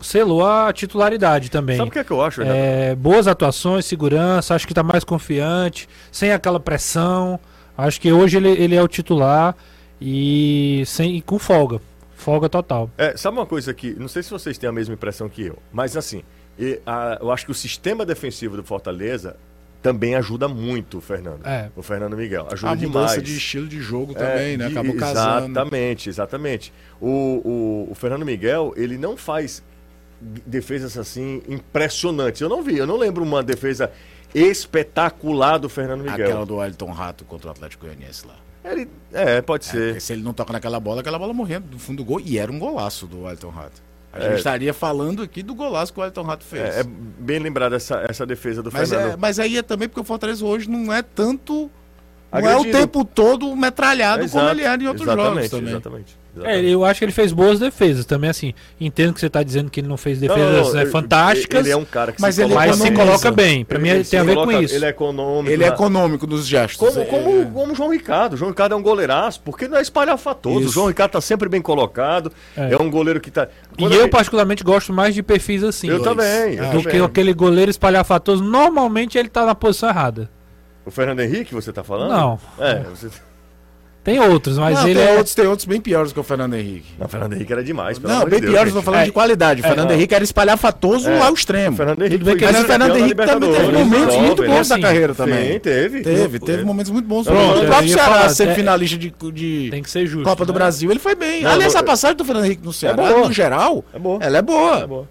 [0.00, 1.76] selou a titularidade também.
[1.76, 2.42] Sabe o que é que eu acho?
[2.42, 7.40] É, boas atuações, segurança, acho que tá mais confiante, sem aquela pressão.
[7.76, 9.56] Acho que hoje ele, ele é o titular
[10.00, 11.80] e, sem, e com folga.
[12.14, 12.90] Folga total.
[12.96, 15.58] É, sabe uma coisa que, não sei se vocês têm a mesma impressão que eu,
[15.72, 16.22] mas assim,
[16.58, 19.36] eu acho que o sistema defensivo do Fortaleza
[19.84, 21.46] também ajuda muito o Fernando.
[21.46, 21.70] É.
[21.76, 22.48] O Fernando Miguel.
[22.50, 23.22] Ajuda a mudança demais.
[23.22, 24.66] de estilo de jogo É, também, né?
[24.68, 25.50] de- Acabou casando.
[25.50, 26.72] Exatamente, exatamente.
[26.98, 27.08] O,
[27.88, 29.62] o, o Fernando Miguel, ele não faz
[30.46, 32.40] defesas assim impressionantes.
[32.40, 33.92] Eu não vi, eu não lembro uma defesa
[34.34, 36.26] espetacular do Fernando Miguel.
[36.28, 38.36] Aquela do Wellington Rato contra o Atlético Goianiense lá.
[38.64, 39.86] Ele, é, pode É, ser.
[39.88, 42.20] porque se ele não toca naquela bola, aquela bola morria do fundo do gol.
[42.24, 43.82] E era um golaço do Wellington Rato.
[44.14, 44.28] A É.
[44.28, 46.76] gente estaria falando aqui do golaço que o Wellington Rato fez.
[46.76, 49.12] É, é bem lembrado essa, essa defesa do mas, Fernando.
[49.12, 51.70] é, mas aí é também porque o Fortaleza hoje não é tanto.
[52.42, 55.70] Não é o tempo todo metralhado como Exato, ele era em outros jogos exatamente, também.
[55.70, 56.24] Exatamente.
[56.34, 56.68] É, exatamente.
[56.72, 58.04] eu acho que ele fez boas defesas.
[58.04, 60.82] Também assim, entendo que você tá dizendo que ele não fez defesas não, não, né,
[60.82, 63.64] ele- fantásticas, Ele é um cara que Mas se ele coloca mas se coloca bem.
[63.64, 64.74] Pra Ele- mim ele tem a ver coloca- com isso.
[64.74, 65.52] Ele é econômico.
[65.52, 66.76] Ele é na- econômico nos gestos.
[66.76, 68.32] Como, É- como, como o João Ricardo.
[68.32, 70.66] O João Ricardo é um goleiraço, porque não é espalhafatoso.
[70.66, 70.68] O.
[70.72, 72.32] João Ricardo tá sempre bem colocado.
[72.56, 72.72] É.
[72.72, 73.46] É, um goleiro que tá.
[73.78, 75.88] E eu, particularmente, gosto mais de perfis assim.
[75.88, 76.54] Eu também.
[76.56, 77.02] eu Do que também.
[77.02, 78.42] aquele goleiro espalhafatoso.
[78.42, 80.28] Normalmente ele tá na posição errada.
[80.86, 82.10] O Fernando Henrique, você tá falando?
[82.10, 82.38] Não.
[82.58, 83.08] É, você.
[84.02, 85.16] Tem outros, mas não, ele tem, é.
[85.16, 86.92] outros, tem outros bem piores que o Fernando Henrique.
[86.98, 87.98] Não, o Fernando Henrique era demais.
[87.98, 88.84] pelo Não, amor bem Deus, piores, eu tô gente.
[88.84, 89.04] falando É.
[89.06, 89.62] de qualidade.
[89.62, 89.94] O É, Fernando não.
[89.96, 91.20] Henrique era espalhafatoso É.
[91.22, 91.74] ao O extremo.
[91.74, 94.42] Fernando Henrique Tudo bem foi que- Mas o Fernando da Henrique também teve momentos muito
[94.42, 95.58] bons da Assim, carreira Sim, também.
[95.58, 96.02] teve.
[96.02, 97.26] Teve, teve momentos muito bons.
[97.26, 100.28] Não, o não, próprio Ceará, ser é- finalista de, de Tem que ser justo.
[100.28, 100.58] Copa do né?
[100.58, 101.40] Brasil, ele foi bem.
[101.42, 104.18] Não, Aliás, a passagem do Fernando Henrique no Ceará, no geral, É boa.
[104.22, 104.78] ela é boa.
[104.80, 105.08] É boa.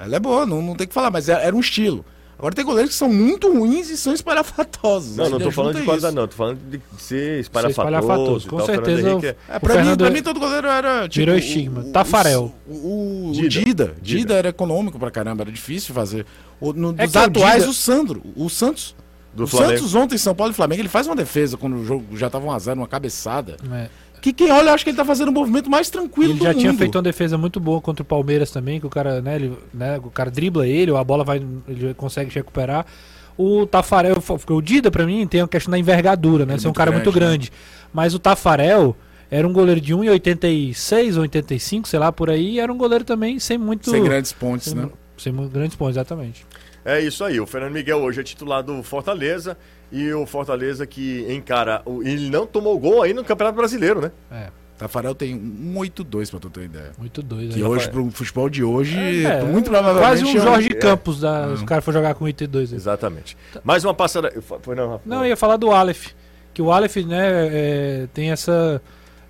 [0.00, 2.04] Ela é boa, não, não tem o que falar, mas é- era um estilo.
[2.38, 5.16] Agora tem goleiros que são muito ruins e são espalhafatosos.
[5.16, 6.10] Não, não tô falando de isso.
[6.12, 6.26] não.
[6.26, 8.46] Tô falando de ser espalhafatoso, espalhafatoso.
[8.46, 8.64] e com tal.
[8.64, 11.02] O certeza Henrique é- É, O pra, mim, Fernando- pra mim, todo goleiro era.
[11.08, 11.80] Tipo, Virou o- estigma.
[11.82, 12.52] o- Tafarel.
[12.68, 13.48] O, o, o Dida.
[13.64, 13.94] Dida.
[14.02, 14.34] Dida.
[14.34, 16.26] Era econômico pra caramba, era difícil fazer.
[16.60, 18.22] O, no, É dos o atuais, Dida- o Sandro.
[18.34, 18.96] O Santos.
[19.34, 19.78] Do o Flamengo.
[19.78, 22.44] Santos ontem, São Paulo e Flamengo, ele faz uma defesa quando o jogo já tava
[22.46, 23.56] 1x0, uma cabeçada.
[23.72, 23.88] É.
[24.22, 26.50] Que quem olha, acha que ele tá fazendo o movimento mais tranquilo Ele do já
[26.52, 26.60] mundo.
[26.60, 29.52] tinha feito uma defesa muito boa contra o Palmeiras também, que o cara, né, ele,
[29.74, 32.86] né, o cara dribla ele, ou a bola vai, ele consegue recuperar.
[33.36, 36.68] O Tafarel, o Dida pra mim tem a questão da envergadura, né, Ele é ser
[36.68, 37.52] um cara grande, muito grande.
[37.92, 38.96] Mas o Tafarel
[39.28, 43.40] era um goleiro de 1,86 ou 85, sei lá, por aí, era um goleiro também
[43.40, 44.88] sem muito Sem grandes pontes, sem, né?
[45.22, 46.46] Sem grandes pontos, exatamente.
[46.84, 47.40] É isso aí.
[47.40, 49.56] O Fernando Miguel hoje é titular do Fortaleza.
[49.90, 51.82] E o Fortaleza que encara.
[52.02, 54.10] Ele não tomou gol aí no Campeonato Brasileiro, né?
[54.30, 56.92] É, Tafarel tem 182, pra tu ter ideia.
[56.98, 57.50] muito doido.
[57.52, 57.62] Que aí.
[57.62, 60.02] hoje, pro futebol de hoje, É, muito provavelmente.
[60.02, 60.74] Quase um é- Jorge é.
[60.74, 62.72] Campos, da, se o cara for jogar com 82.
[62.72, 62.76] aí.
[62.76, 63.36] Exatamente.
[63.62, 64.32] Mais uma passada.
[64.62, 65.02] Foi não, Rafa?
[65.04, 66.08] Não, eu ia falar do Aleph.
[66.54, 68.80] Que o Aleph, né, é, tem essa.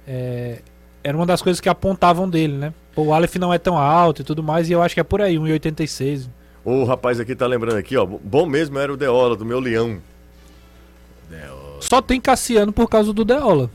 [0.07, 0.59] é,
[1.05, 2.72] era uma das coisas que apontavam dele, né?
[2.94, 5.05] Pô, o Aleph não é tão alto e tudo mais, e eu acho que é
[5.05, 6.28] por aí, 1,86.
[6.64, 8.05] O rapaz aqui tá lembrando aqui, ó.
[8.07, 9.98] Bom mesmo era o Deola, do meu leão.
[11.81, 13.68] Só tem Cassiano por causa do Deola.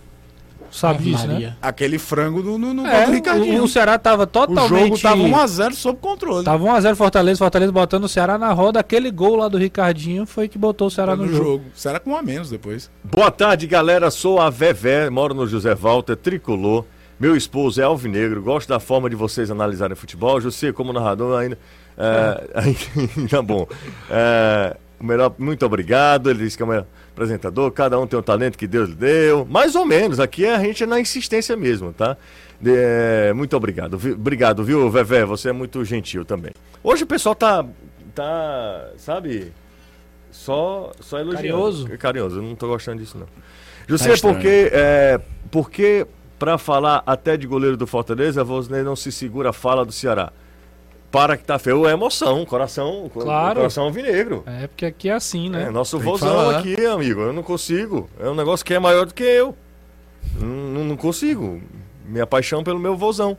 [0.71, 1.55] Sabe disso, né?
[1.61, 3.61] Aquele frango no, no, no É, gol do Ricardinho.
[3.61, 4.67] o, o Ceará tava O totalmente.
[4.69, 6.43] jogo tava 1x0 sob controle.
[6.45, 8.79] Tava 1x0 Fortaleza, Fortaleza botando o Ceará na roda.
[8.79, 11.43] Aquele gol lá do Ricardinho foi que botou o Ceará no no, jogo.
[11.43, 11.63] jogo.
[11.73, 12.91] Será com um a menos depois.
[13.03, 14.11] Boa tarde, galera.
[14.11, 16.85] Sou a Vevé, moro no José Walter, tricolor.
[17.19, 20.39] Meu esposo é alvinegro, gosto da forma de vocês analisarem futebol.
[20.39, 21.57] José, como narrador, ainda.
[21.97, 22.47] É,
[23.17, 23.67] ainda bom.
[24.09, 26.29] É, melhor, muito obrigado.
[26.29, 27.71] Ele disse que é o melhor apresentador.
[27.71, 29.45] Cada um tem um talento que Deus lhe deu.
[29.49, 30.19] Mais ou menos.
[30.19, 32.15] Aqui a gente é na insistência mesmo, tá?
[32.63, 33.97] É, muito obrigado.
[33.97, 35.25] vi- Obrigado, viu, Vevé?
[35.25, 36.51] Você é muito gentil também.
[36.83, 37.65] Hoje o pessoal tá.
[38.13, 39.51] tá sabe?
[40.31, 41.41] Só, só elogiando.
[41.47, 41.87] Carinhoso?
[41.97, 42.35] Carinhoso.
[42.39, 43.25] Eu não tô gostando disso, não.
[43.87, 44.35] José, Tá estranho.
[44.35, 44.69] porque.
[44.71, 46.05] É, porque,
[46.39, 50.31] pra falar até de goleiro do Fortaleza, você não se segura a fala do Ceará.
[51.09, 53.55] Para que tá feio, é emoção, coração, Claro.
[53.55, 54.43] coração alvinegro.
[54.45, 55.63] É, porque aqui é assim, né?
[55.63, 57.21] É, nosso vozão aqui, amigo.
[57.21, 58.09] Eu não consigo.
[58.19, 59.55] É um negócio que é maior do que eu.
[60.39, 61.61] Não, não- consigo.
[62.05, 63.37] Minha paixão pelo meu vozão.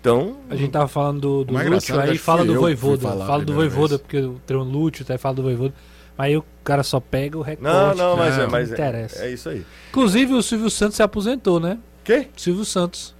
[0.00, 3.08] Então, A gente tava falando do, do Lúcio, é aí fala do fui Voivoda.
[3.26, 4.00] Fala do Voivoda, vez.
[4.00, 5.74] porque tem o Lúcio, até fala do Voivoda.
[6.16, 7.62] Mas aí o cara só pega o recorte.
[7.62, 9.24] não, não, mas, não, é, mas não é, interessa.
[9.24, 9.64] é isso aí.
[9.90, 11.78] Inclusive o Silvio Santos se aposentou, né?
[12.08, 12.26] Quê?
[12.34, 13.14] Silvio Santos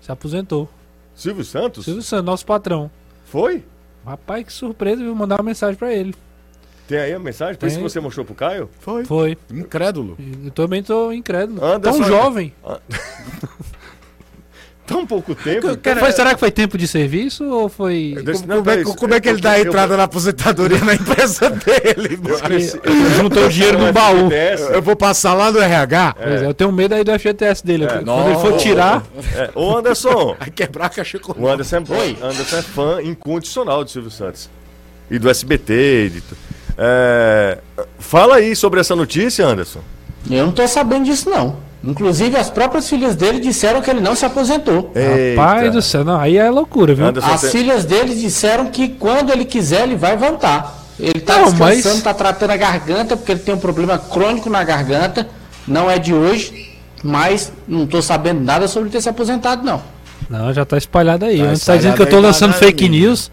[0.00, 0.66] se aposentou.
[1.14, 1.84] Silvio Santos?
[1.84, 2.90] Silvio Santos, nosso patrão.
[3.26, 3.62] Foi?
[4.06, 5.14] Rapaz, que surpresa, viu?
[5.14, 6.14] Mandar uma mensagem pra ele.
[6.88, 7.56] Tem aí a mensagem?
[7.56, 7.90] Por isso que Tem.
[7.90, 8.70] você mostrou pro Caio?
[8.80, 9.04] Foi.
[9.04, 9.36] Foi.
[9.50, 10.16] Incrédulo.
[10.44, 11.62] Eu também tô incrédulo.
[11.62, 12.54] Anderson- Tão jovem.
[14.92, 15.66] Tão pouco tempo.
[15.98, 18.14] Foi, será que foi tempo de serviço ou foi.
[18.24, 20.78] Como, não, é, peraí, como é que ele eu- dá a eu- entrada na aposentadoria
[20.78, 22.18] na empresa dele,
[23.16, 24.30] Juntou o dinheiro no baú.
[24.72, 26.16] Eu vou passar lá no RH.
[26.22, 27.86] Pois é, eu tenho medo aí do FGTS dele.
[27.86, 29.02] Quando ele for tirar.
[29.36, 32.16] É, Ô Anderson, Vai quebrar a caixa com o Anderson é, Oi.
[32.22, 34.48] Anderson é fã incondicional do Silvio Santos.
[35.10, 36.10] E do SBT.
[36.10, 36.22] de
[36.78, 37.58] É,
[37.98, 39.80] fala aí sobre essa notícia, Anderson.
[40.30, 41.56] Eu não tô sabendo disso, não.
[41.84, 44.92] Inclusive, as próprias filhas dele disseram que ele não se aposentou.
[45.34, 47.06] Pai do céu, não, aí é loucura, viu?
[47.06, 50.80] Anderson As tem- filhas dele disseram que quando ele quiser, ele vai voltar.
[51.00, 54.48] Ele tá Não, descansando, mas- tá tratando a garganta, porque ele tem um problema crônico
[54.48, 55.26] na garganta.
[55.66, 59.82] Não é de hoje, mas não tô sabendo nada sobre ele ter se aposentado, não.
[60.30, 61.38] Não, já tá espalhado aí.
[61.38, 63.06] Tá Antes tá dizendo que eu tô aí, tá lançando fake mesmo.
[63.06, 63.30] news.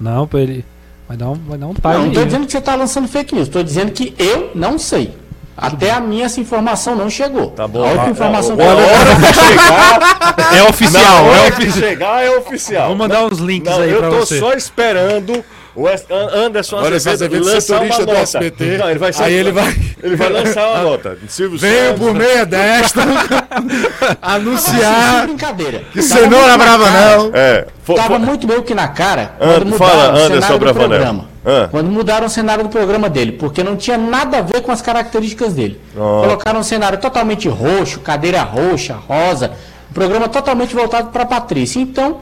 [0.00, 0.64] Não, pra ele.
[1.06, 2.24] Vai dar um, vai dar um time não, não tô aí.
[2.26, 5.14] dizendo que você tá lançando fake news, tô dizendo que eu não sei.
[5.60, 7.50] Até a minha essa informação não chegou.
[7.50, 7.82] Tá bom.
[7.84, 11.48] A única Ah, informação ah, que eu hora que chegar, É oficial, na é hora
[11.48, 11.72] oficial.
[11.72, 12.86] que chegar é oficial.
[12.88, 14.38] Vou mandar uns links Não, aí eu pra tô você.
[14.38, 15.44] só esperando
[15.76, 15.86] o
[16.34, 18.18] Anderson Azevedo lançar uma nota.
[18.18, 18.78] SBT.
[18.78, 21.18] Não, ele vai Aí ele vai- Ele vai lançar uma nota.
[21.28, 21.98] Silvio Venho Santos.
[22.00, 23.00] por meia desta
[24.20, 25.82] anunciar brincadeira.
[25.92, 27.30] que cenoura brava não.
[27.34, 27.66] É.
[27.96, 31.24] Tava muito meio que na cara Ah, mudaram fala, o Anderson cenário do Bravanel.
[31.44, 31.68] Ah.
[31.70, 34.82] Quando mudaram o cenário do programa dele, porque não tinha nada a ver com as
[34.82, 35.80] características dele.
[35.96, 36.20] Ó.
[36.22, 39.52] Colocaram um cenário totalmente roxo, cadeira roxa, rosa,
[39.90, 41.80] um programa totalmente voltado para Patrícia.
[41.80, 42.18] Então,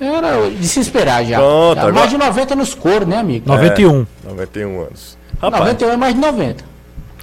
[0.00, 1.38] era de se esperar já.
[1.38, 3.48] Pronto, Já agora- Mais de 90 nos coros, né, amigo?
[3.48, 4.06] 91.
[4.24, 5.16] 91 anos.
[5.40, 6.64] Rapaz, 91 é mais de 90.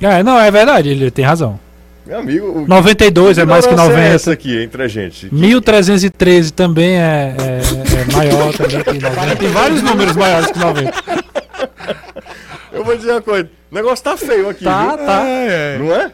[0.02, 1.60] É, não, é verdade, ele tem razão.
[2.06, 2.46] meu amigo.
[2.62, 4.32] o- 92 é mais que ignorância é essa 90.
[4.34, 5.34] aqui entre a gente.
[5.34, 9.36] 1313 também é, é- é maior também que 90.
[9.38, 10.94] Tem vários números maiores que 90.
[12.72, 13.50] Eu vou dizer uma coisa.
[13.72, 14.64] O negócio tá feio aqui.
[14.64, 15.06] Tá, viu?
[15.06, 15.24] tá.
[15.80, 16.12] Não é?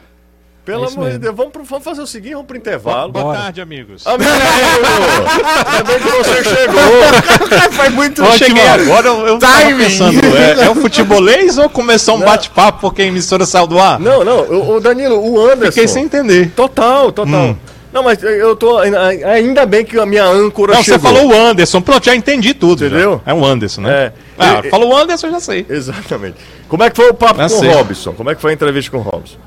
[0.63, 1.17] Pelo É isso amor de.
[1.17, 1.35] Deus.
[1.35, 3.11] Vamos, pro- vamos fazer o seguinte, vamos pro intervalo.
[3.11, 3.39] Boa Bora.
[3.39, 4.05] tarde, amigos.
[4.05, 4.29] Amigo!
[4.29, 7.71] Ainda bem que você chegou.
[7.73, 12.15] Foi muito Eu cheguei agora, eu, eu tava pensando, é, é o futebolês ou começou
[12.17, 13.99] um bate-papo porque a emissora saiu do ar?
[13.99, 14.41] Não, não.
[14.41, 15.71] O, o Danilo, o Anderson.
[15.71, 16.51] Fiquei sem entender.
[16.51, 17.57] Total, total.
[17.93, 18.77] Não, mas eu tô.
[18.79, 20.99] Ainda bem que a minha âncora Não, chegou.
[20.99, 21.81] você falou o Anderson.
[21.81, 22.79] Pronto, já entendi tudo.
[22.79, 22.87] já.
[22.87, 23.21] Entendeu?
[23.25, 23.91] É o Anderson, né?
[23.91, 24.13] É.
[24.39, 25.65] Ah, E- falou o Anderson, eu já sei.
[25.69, 26.37] Exatamente.
[26.69, 27.71] Como é que foi o papo Tá com o.
[27.73, 28.13] Robson?
[28.13, 29.37] Como é que foi a entrevista com o Robson?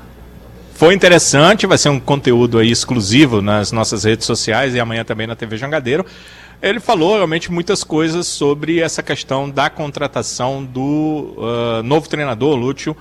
[0.75, 5.25] Foi interessante, vai ser um conteúdo aí exclusivo nas nossas redes sociais e amanhã também
[5.25, 6.05] na TV Jangadeiro.
[6.61, 12.95] Ele falou realmente muitas coisas sobre essa questão da contratação do ah, novo treinador, Lúcio,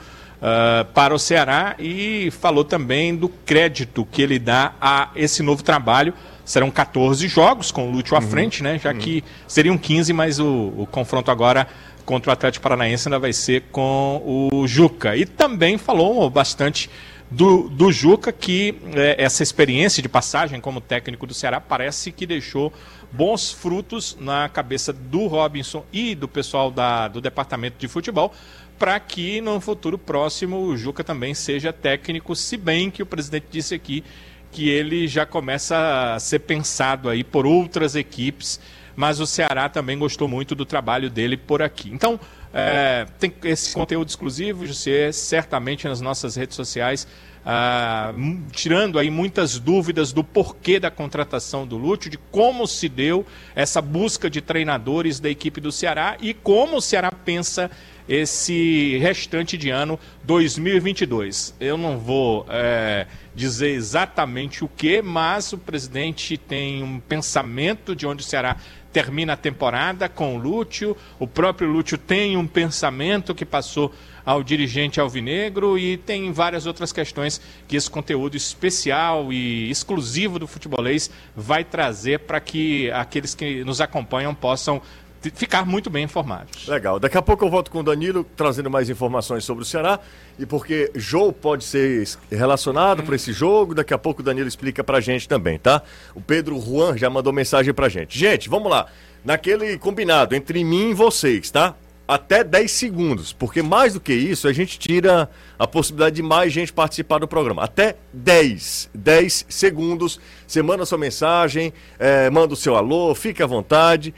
[0.47, 5.63] ah, para o Ceará e falou também do crédito que ele dá a esse novo
[5.63, 6.13] trabalho.
[6.45, 8.79] Serão 14 jogos com o Lúcio à frente, né?
[8.79, 11.67] Já que seriam 15, mas o, o confronto agora
[12.05, 15.17] contra o Atlético Paranaense ainda vai ser com o Juca.
[15.17, 16.91] E também falou bastante
[17.31, 22.27] do, do Juca que eh, essa experiência de passagem como técnico do Ceará parece que
[22.27, 22.71] deixou
[23.11, 28.33] bons frutos na cabeça do Robinson e do pessoal da, do departamento de futebol
[28.79, 33.47] para que no futuro próximo o Juca também seja técnico, se bem que o presidente
[33.51, 34.05] disse aqui
[34.51, 38.61] que ele já começa a ser pensado aí por outras equipes,
[38.95, 41.91] mas o Ceará também gostou muito do trabalho dele por aqui.
[41.93, 42.21] Então,
[42.53, 47.05] é, tem esse conteúdo exclusivo, José, certamente nas nossas redes sociais,
[47.45, 48.15] ah,
[48.53, 53.83] tirando aí muitas dúvidas do porquê da contratação do Lúcio, de como se deu essa
[53.83, 57.71] busca de treinadores da equipe do Ceará e como o Ceará pensa
[58.09, 61.55] esse restante de ano 2022.
[61.59, 68.07] Eu não vou é, dizer exatamente o que, mas o presidente tem um pensamento de
[68.07, 68.57] onde o Ceará
[68.93, 70.97] termina a temporada com o Lúcio.
[71.19, 73.93] O próprio Lúcio tem um pensamento que passou
[74.25, 80.47] ao dirigente alvinegro e tem várias outras questões que esse conteúdo especial e exclusivo do
[80.47, 84.81] futebolês vai trazer para que aqueles que nos acompanham possam
[85.31, 86.67] ficar muito bem informados.
[86.67, 86.99] Legal.
[86.99, 90.01] Daqui a pouco eu volto com o Danilo trazendo mais informações sobre o Ceará
[90.39, 93.75] e porque Jô pode ser relacionado para esse jogo.
[93.75, 95.83] Daqui a pouco o Danilo explica pra gente também, tá?
[96.15, 98.19] O Pedro Juan já mandou mensagem pra gente.
[98.19, 98.87] Gente, vamos lá.
[99.25, 101.75] Naquele combinado entre mim e vocês, tá?
[102.07, 105.27] Até 10 segundos, porque mais do que isso, a gente tira
[105.59, 107.65] a possibilidade de mais gente participar do programa.
[107.65, 110.21] Até 10, 10 segundos.
[110.47, 114.15] Você manda sua mensagem, eh, manda o seu alô, fique à vontade.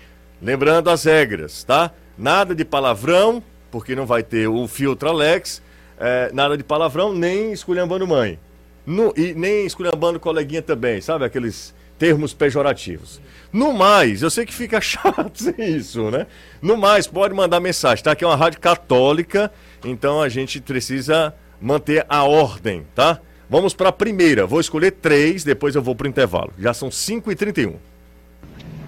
[0.46, 1.90] Lembrando as regras, tá?
[2.16, 5.60] Nada de palavrão, porque não vai ter o filtro Alex.
[5.98, 8.38] é, nada de palavrão, nem esculhambando mãe.
[8.86, 11.24] No- e nem esculhambando coleguinha também, sabe?
[11.24, 13.20] Aqueles termos pejorativos.
[13.52, 16.28] No mais, eu sei que fica chato isso, né?
[16.62, 18.12] No mais, pode mandar mensagem, tá?
[18.12, 19.50] Aqui é uma rádio católica,
[19.84, 23.18] então a gente precisa manter a ordem, tá?
[23.50, 24.46] Vamos para a primeira.
[24.46, 26.52] Vou escolher três, depois eu vou pro intervalo.
[26.56, 27.74] Já são 5h31.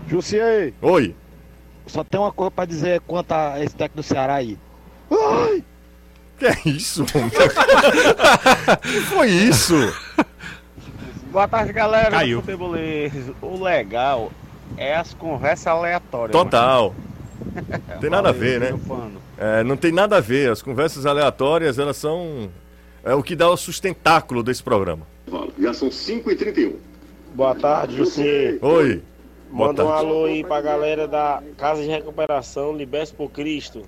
[0.08, 1.14] Jussiei, Oi.
[1.88, 4.58] Só tem uma coisa pra dizer quanto a esse técnico do Ceará aí.
[6.38, 7.04] Que é isso?
[8.82, 9.74] que foi isso?
[11.32, 12.42] Boa tarde, galera Caiu.
[13.42, 14.30] O legal
[14.76, 16.32] é as conversas aleatórias.
[16.32, 16.94] Total.
[17.88, 18.78] Não tem nada a ver, né?
[19.36, 20.50] É, não tem nada a ver.
[20.50, 22.50] As conversas aleatórias, elas são
[23.04, 25.06] é o que dá o sustentáculo desse programa.
[25.58, 26.74] Já são 5h31.
[27.34, 28.58] Boa tarde, Jussiei.
[28.60, 29.02] Oi.
[29.50, 33.82] Manda um alô aí pra galera da Casa de Recuperação Liberce por Cristo.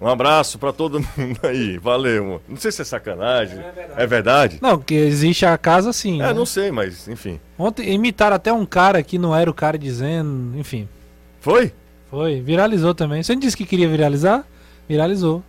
[0.00, 1.78] Um abraço pra todo mundo aí.
[1.78, 2.40] Valeu.
[2.48, 3.60] Não sei se é sacanagem.
[3.96, 4.58] É verdade?
[4.60, 6.20] Não, que existe a casa sim.
[6.20, 6.32] É, né?
[6.32, 7.38] não sei, mas enfim.
[7.56, 10.88] Ontem imitaram até um cara que não era o cara dizendo, enfim.
[11.40, 11.72] Foi?
[12.10, 13.22] Foi, viralizou também.
[13.22, 14.44] Você não disse que queria viralizar?
[14.88, 15.42] Viralizou.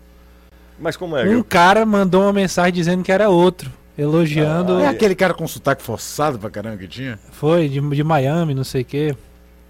[0.80, 1.28] Mas como é?
[1.28, 4.80] Um cara mandou uma mensagem dizendo que era outro, elogiando.
[4.80, 7.20] É aquele cara com sotaque forçado pra caramba que tinha?
[7.32, 9.16] Foi de, de Miami, não sei o quê.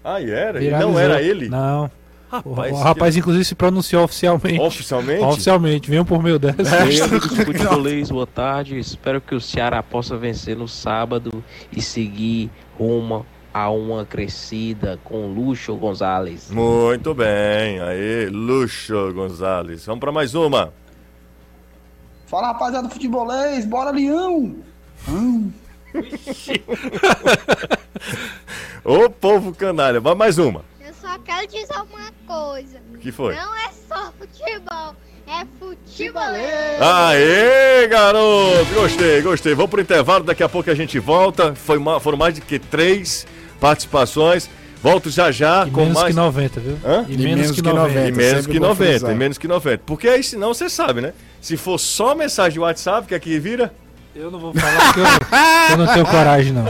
[0.04, 0.58] Ah, e era?
[0.58, 0.92] E Viralizou.
[0.92, 1.48] não era ele?
[1.48, 1.90] Não.
[2.30, 4.60] Rapaz, o, o rapaz, inclusive, se pronunciou oficialmente.
[4.60, 5.22] Oficialmente?
[5.22, 6.84] Oficialmente, venham por meio dessa.
[7.44, 8.78] Futebolês, boa tarde.
[8.78, 15.32] Espero que o Ceará possa vencer no sábado e seguir rumo a uma crescida com
[15.32, 16.50] Luxo Gonzalez.
[16.50, 17.80] Muito bem.
[17.80, 19.86] Aí, Luxo Gonzalez.
[19.86, 20.72] Vamos pra mais uma.
[22.26, 24.56] Fala rapaziada do futebolês, bora Leão!
[25.08, 25.52] Hum.
[28.84, 30.00] Ô povo canalha.
[30.00, 30.62] Vai mais uma.
[30.86, 32.78] Eu só quero dizer uma coisa.
[32.94, 33.34] O que foi?
[33.34, 34.94] Não é só futebol,
[35.26, 36.80] é futebolês.
[36.80, 38.74] Aê, garoto!
[38.74, 39.54] Gostei, gostei.
[39.54, 41.54] Vamos pro intervalo, daqui a pouco a gente volta.
[41.54, 43.26] Foi ma- foram mais de que três
[43.60, 44.48] participações.
[44.82, 46.08] Volto já já E com menos mais.
[46.08, 46.78] que 90, viu?
[46.84, 47.06] Hã?
[47.08, 48.08] E, menos, que 90.
[48.08, 49.10] E menos que bom 90, frisar.
[49.10, 49.82] e menos que 90.
[49.86, 51.14] Porque aí, senão, você sabe, né?
[51.40, 53.72] Se for só mensagem de WhatsApp, que aqui vira.
[54.14, 55.06] Eu não vou falar porque eu,
[55.70, 56.64] eu não tenho coragem, não.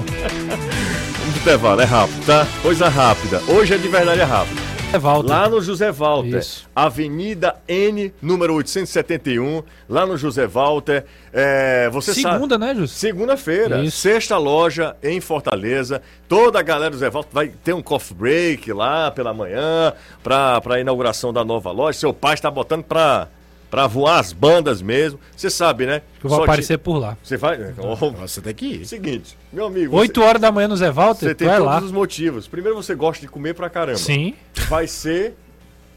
[1.44, 2.46] Intervalo, é rápido, tá?
[2.62, 3.38] Coisa rápida.
[3.46, 4.62] Hoje é de verdade é rápido.
[4.90, 5.28] É Walter.
[5.28, 6.66] Lá no José Walter, Isso.
[6.74, 11.04] Avenida N, número 871, lá no José Walter.
[11.30, 12.36] É, você sabe.
[12.36, 12.92] Segunda, né, Jus?
[12.92, 13.98] Segunda-feira, Isso.
[13.98, 16.00] sexta loja em Fortaleza.
[16.26, 20.62] Toda a galera do Zé Walter vai ter um coffee break lá pela manhã para
[20.64, 21.98] a inauguração da nova loja.
[21.98, 23.28] Seu pai está botando para
[23.74, 25.18] para voar as bandas mesmo.
[25.36, 26.00] Você sabe, né?
[26.22, 27.16] Eu vou Só aparecer ti- por lá.
[27.20, 27.58] Você vai?
[27.78, 28.86] Oh, Você tem que ir.
[28.86, 29.96] Seguinte, meu amigo.
[29.96, 31.80] 8 horas da manhã no Zé Você, Walter, você tem vai todos lá.
[31.82, 32.46] os motivos.
[32.46, 33.98] Primeiro, você gosta de comer pra caramba.
[33.98, 34.34] Sim,
[34.68, 35.34] Vai ser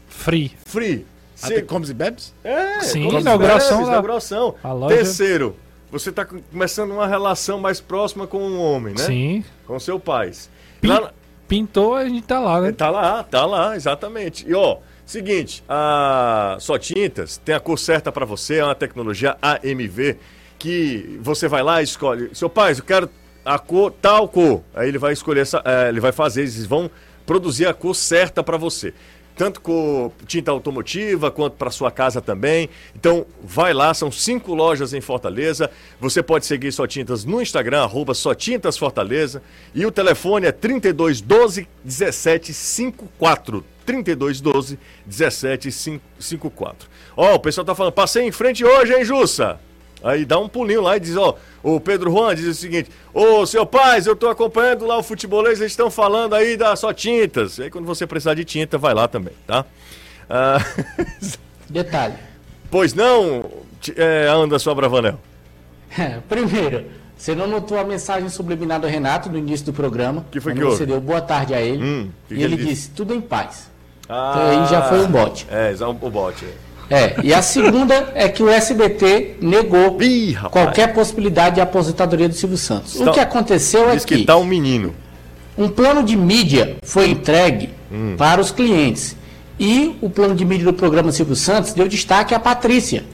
[0.08, 0.50] free.
[0.66, 1.06] free.
[1.40, 2.34] Ah, Se- tem comes e bebes?
[2.42, 3.92] É, Sim, inauguração lá.
[3.92, 4.56] inauguração.
[4.60, 5.54] A loja- Terceiro,
[5.88, 9.04] você está começando uma relação mais próxima com um homem, né?
[9.04, 9.44] Sim.
[9.68, 10.32] Com seu pai.
[10.80, 11.12] Pin- Lá,
[11.46, 12.72] Pintou, a gente tá lá, né?
[12.72, 14.44] tá lá, tá lá, exatamente.
[14.48, 14.78] E ó,
[15.10, 20.16] seguinte, a Só Tintas tem a cor certa para você, é uma tecnologia AMV
[20.58, 22.30] que você vai lá e escolhe.
[22.34, 23.08] Seu pai, eu quero
[23.44, 24.62] a cor tal cor.
[24.74, 26.90] Aí ele vai escolher essa, é, ele vai fazer, eles vão
[27.24, 28.92] produzir a cor certa para você.
[29.36, 32.68] Tanto com tinta automotiva quanto para sua casa também.
[32.94, 35.70] Então, vai lá, são cinco lojas em Fortaleza.
[36.00, 39.40] Você pode seguir Só Tintas no Instagram, arroba Só Tintas Fortaleza.
[39.72, 43.64] E o telefone é 3212 1754.
[43.88, 46.88] 3212 1754.
[47.16, 49.58] Ó, o pessoal tá falando, passei em frente hoje, hein, Jussa?
[50.04, 53.46] Aí dá um pulinho lá e diz, ó, o Pedro Juan diz o seguinte, ô,
[53.46, 57.58] seu pais, eu tô acompanhando lá o futebolês, eles estão falando aí da só tintas.
[57.58, 59.64] Aí quando você precisar de tinta, vai lá também, tá?
[60.30, 60.58] Ah,
[61.70, 62.12] Detalhe.
[62.70, 63.50] pois não,
[63.96, 65.18] é, Anderson Abravanel.
[66.28, 66.84] Primeiro,
[67.16, 70.26] você não notou a mensagem subliminar do Renato no início do programa.
[70.30, 70.76] Que foi que houve?
[70.76, 71.82] Você deu boa tarde a ele.
[71.82, 73.68] Hum, que e que ele, ele disse, tudo em paz.
[74.08, 75.46] Ah, Então aí já foi um bote.
[75.50, 76.44] É, o bote.
[76.44, 76.68] é.
[76.90, 82.34] É, e a segunda é que o SBT negou Ih, qualquer possibilidade de aposentadoria do
[82.34, 82.94] Silvio Santos.
[82.94, 84.94] Está- O que aconteceu é que que tá um menino.
[85.56, 88.14] um plano de mídia foi entregue Hum.
[88.16, 89.14] para os clientes.
[89.60, 93.04] E o plano de mídia do programa Silvio Santos deu destaque à Patrícia.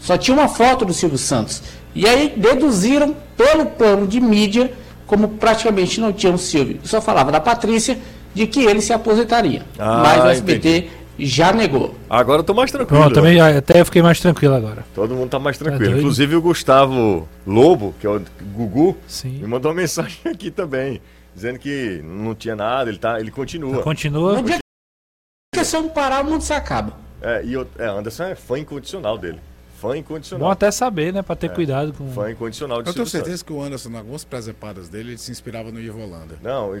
[0.00, 1.62] Só tinha uma foto do Silvio Santos.
[1.94, 4.72] E aí deduziram pelo plano de mídia,
[5.06, 7.98] como praticamente não tinha o Silvio, só falava da Patrícia,
[8.34, 9.62] de que ele se aposentaria.
[9.78, 11.94] Ah, Mas o SBT já negou.
[12.08, 13.00] Agora eu tô mais tranquilo.
[13.02, 14.84] Pronto, também, até eu fiquei mais tranquilo agora.
[14.94, 15.98] Todo mundo tá mais Tá tranquilo.
[15.98, 18.22] Inclusive o Gustavo Lobo, que é o
[18.54, 19.38] Gugu, Sim.
[19.40, 21.00] me mandou uma mensagem aqui também,
[21.34, 23.82] dizendo que não tinha nada, ele, tá, ele continua.
[23.82, 24.42] Continua.
[24.42, 26.94] Que esse homem parar, o mundo se acaba.
[27.20, 29.38] É, e eu, é, Anderson é fã incondicional dele.
[29.80, 30.46] Fã incondicional.
[30.48, 31.22] Bom até saber, né?
[31.22, 31.50] Pra ter É.
[31.54, 32.10] cuidado com.
[32.12, 35.18] Fã incondicional de Eu tenho Silvio certeza que o Anderson, em algumas presepadas dele, ele
[35.18, 36.36] se inspirava no Ivo Holanda.
[36.42, 36.72] Não,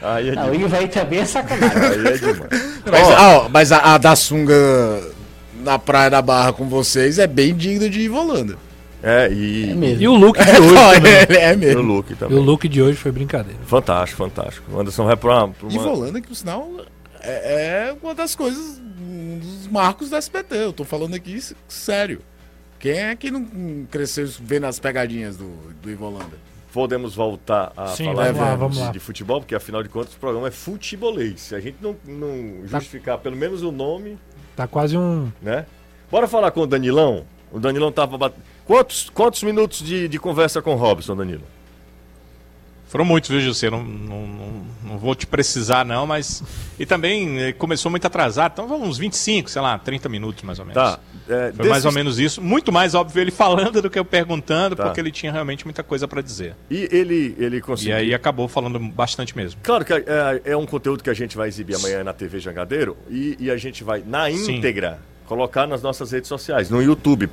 [0.00, 0.52] Aí é Não.
[0.54, 1.78] Ivo aí também é sacanagem.
[1.78, 2.82] Aí é demais.
[2.90, 4.54] Mas, ah, ó, mas a, a da sunga
[5.62, 8.56] na Praia da Barra com vocês é bem digno de Ivo Holanda.
[9.00, 9.70] É, e.
[9.70, 10.02] É mesmo.
[10.02, 11.12] E o look de hoje Não, também.
[11.12, 11.82] é, é E o mesmo.
[11.82, 12.36] look E também.
[12.38, 13.58] o look de hoje foi brincadeira.
[13.66, 14.72] Fantástico, fantástico.
[14.72, 15.72] O Anderson vai pra, pra uma...
[15.72, 16.68] Ivo Holanda, que por sinal
[17.22, 20.54] é, é uma das coisas, um dos marcos da SPT.
[20.56, 22.20] Eu tô falando aqui sério.
[22.78, 25.48] Quem é que não cresceu vendo as pegadinhas do,
[25.80, 26.36] do Ivo Holanda?
[26.72, 28.90] Podemos voltar a Sim, falar vamos lá, de- vamos lá.
[28.90, 31.40] de futebol, porque afinal de contas o programa é futebolês.
[31.42, 32.78] Se a gente não, não Tá.
[32.78, 34.18] justificar pelo menos o nome,
[34.56, 35.30] Tá quase um.
[35.40, 35.66] né?
[36.10, 37.24] Bora falar com o Danilão?
[37.52, 38.42] O Danilão tava batendo.
[38.64, 41.42] Quantos, quantos minutos de, de conversa com o Robson, Danilo?
[42.92, 43.70] Foram muitos, viu, José?
[43.70, 44.52] Não, não, não,
[44.84, 46.42] não vou te precisar, não, mas.
[46.78, 50.58] E também eh, começou muito atrasado, então vamos uns 25, sei lá, 30 minutos mais
[50.58, 50.74] ou menos.
[50.82, 50.98] Tá.
[51.26, 52.42] é, Foi mais ou desses- menos isso.
[52.42, 54.84] Muito mais óbvio ele falando do que eu perguntando, Tá.
[54.84, 56.54] porque ele tinha realmente muita coisa para dizer.
[56.70, 57.96] E ele, ele E conseguiu.
[57.96, 59.58] aí acabou falando bastante mesmo.
[59.62, 62.94] Claro que é, é um conteúdo que a gente vai exibir amanhã na TV Jangadeiro
[63.08, 64.56] e, e a gente vai, na Sim.
[64.56, 67.30] íntegra, colocar nas nossas redes sociais, no YouTube,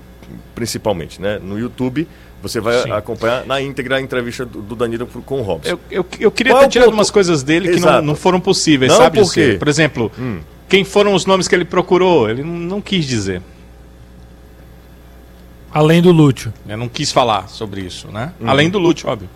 [0.55, 1.37] principalmente, né?
[1.37, 2.07] No YouTube,
[2.41, 2.91] você vai Sim.
[2.91, 5.69] acompanhar na íntegra a entrevista do, Danilo com o Robson.
[5.71, 8.39] Eu, eu, eu queria Qual ter tirado ponto- umas coisas dele que não, não foram
[8.39, 9.55] possíveis, Não, sabe, por quê?
[9.59, 10.39] Por exemplo, Hum.
[10.67, 12.29] quem foram os nomes que ele procurou?
[12.29, 13.41] Ele não, quis dizer.
[15.71, 16.51] Além do Lúcio.
[16.65, 16.75] né?
[16.75, 18.33] Não quis falar sobre isso, né?
[18.39, 18.49] Uhum.
[18.49, 19.29] Além do Lúcio, óbvio.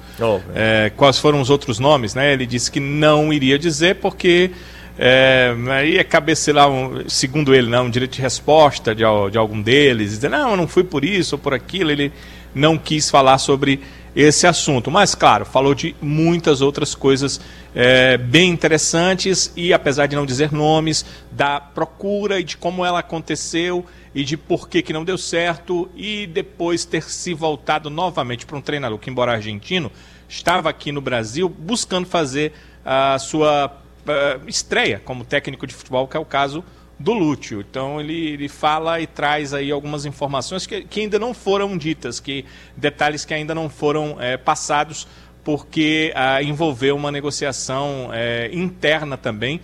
[0.55, 2.33] É, quais foram os outros nomes, né?
[2.33, 4.49] Ele disse que não iria dizer porque
[4.97, 9.37] é, aí é cabeça lá, um, segundo ele, não, um direito de resposta de, de
[9.37, 12.11] algum deles, dizer, não, eu não fui por isso ou por aquilo, ele
[12.53, 13.81] não quis falar sobre
[14.15, 14.91] esse assunto.
[14.91, 17.41] Mas, claro, falou de muitas outras coisas
[17.73, 22.99] é, bem interessantes e, apesar de não dizer nomes, da procura e de como ela
[22.99, 28.45] aconteceu e de por que, que não deu certo e depois ter se voltado novamente
[28.45, 29.91] para um treinador que, embora argentino,
[30.29, 32.53] estava aqui no Brasil buscando fazer
[32.85, 33.75] a sua
[34.07, 36.63] eh, estreia como técnico de futebol, que é o caso
[36.99, 37.61] do Lúcio.
[37.61, 42.19] Então ele, ele fala e traz aí algumas informações que, que ainda não foram ditas,
[42.19, 45.07] que detalhes que ainda não foram eh, passados,
[45.43, 49.59] porque ah, envolveu uma negociação eh, interna também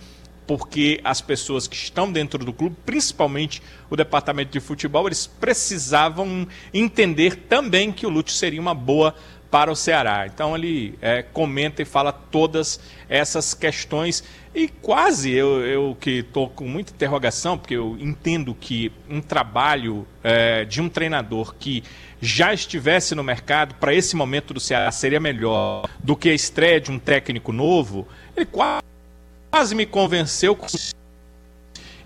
[0.50, 6.44] porque as pessoas que estão dentro do clube, principalmente o departamento de futebol, eles precisavam
[6.74, 9.14] entender também que o Lúcio seria uma boa
[9.48, 10.26] para o Ceará.
[10.26, 14.24] Então ele é, comenta e fala todas essas questões
[14.54, 20.06] e quase eu, eu que estou com muita interrogação, porque eu entendo que um trabalho
[20.24, 21.84] é, de um treinador que
[22.20, 26.80] já estivesse no mercado para esse momento do Ceará seria melhor do que a estreia
[26.80, 28.06] de um técnico novo.
[28.36, 30.66] Ele quase me convenceu com-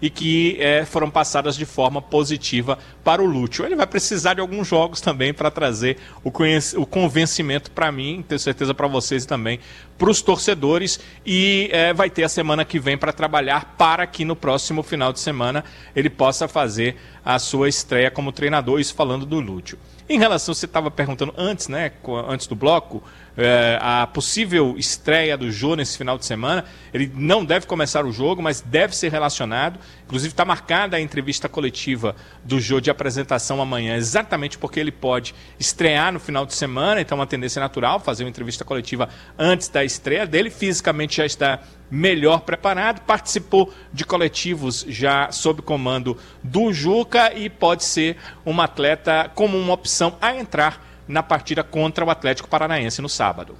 [0.04, 3.64] e que eh, foram passadas de forma positiva para o Lúcio.
[3.64, 6.30] Ele vai precisar de alguns jogos também para trazer o,
[6.76, 9.60] o convencimento para mim, tenho certeza para vocês também,
[9.96, 11.00] para os torcedores.
[11.24, 15.10] E eh, vai ter a semana que vem para trabalhar para que no próximo final
[15.10, 15.64] de semana
[15.96, 19.78] ele possa fazer a sua estreia como treinador, isso falando do Lúcio.
[20.06, 21.90] Em relação, você estava perguntando antes, né,
[22.28, 23.02] antes do bloco,
[23.36, 26.64] eh, a possível estreia do Jô nesse final de semana.
[26.92, 29.78] Ele não deve começar o jogo, mas deve ser relacionado.
[30.04, 32.14] Inclusive, está marcada a entrevista coletiva
[32.44, 37.16] do Jô de apresentação amanhã, exatamente porque ele pode estrear no final de semana, então
[37.16, 39.08] é uma tendência natural fazer uma entrevista coletiva
[39.38, 40.50] antes da estreia dele.
[40.50, 41.60] Fisicamente já está
[41.90, 49.30] melhor preparado, participou de coletivos já sob comando do Juca e pode ser um atleta
[49.34, 53.56] como uma opção a entrar na partida contra o Atlético Paranaense no sábado.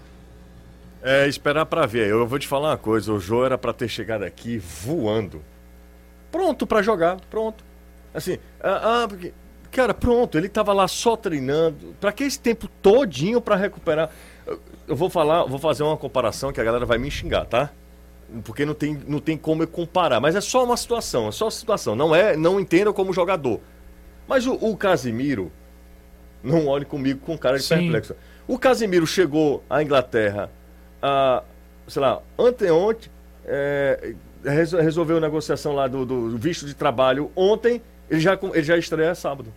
[1.02, 2.08] É, esperar pra ver.
[2.08, 5.42] Eu vou te falar uma coisa, o Jô era pra ter chegado aqui voando.
[6.32, 7.62] Pronto pra jogar, pronto.
[8.14, 9.34] Assim, ah, ah, porque,
[9.70, 11.94] cara, pronto, ele tava lá só treinando.
[12.00, 14.10] Pra que esse tempo todinho pra recuperar?
[14.46, 17.70] Eu, vou falar, vou fazer uma comparação que a galera vai me xingar, tá?
[18.42, 21.44] Porque não tem, não tem como eu comparar, mas é só uma situação, é só
[21.44, 23.60] uma situação, não é, não entenda como jogador.
[24.26, 25.52] Mas o, o Casimiro,
[26.44, 27.76] não olhe comigo com cara de Sim.
[27.76, 28.14] perplexo.
[28.46, 30.50] O Casimiro chegou à Inglaterra,
[31.02, 31.42] a,
[31.88, 33.10] sei lá, anteontem,
[33.46, 34.14] é,
[34.44, 37.80] resol- resolveu a negociação lá do, do visto de trabalho ontem,
[38.10, 39.52] ele já, ele já estreia sábado.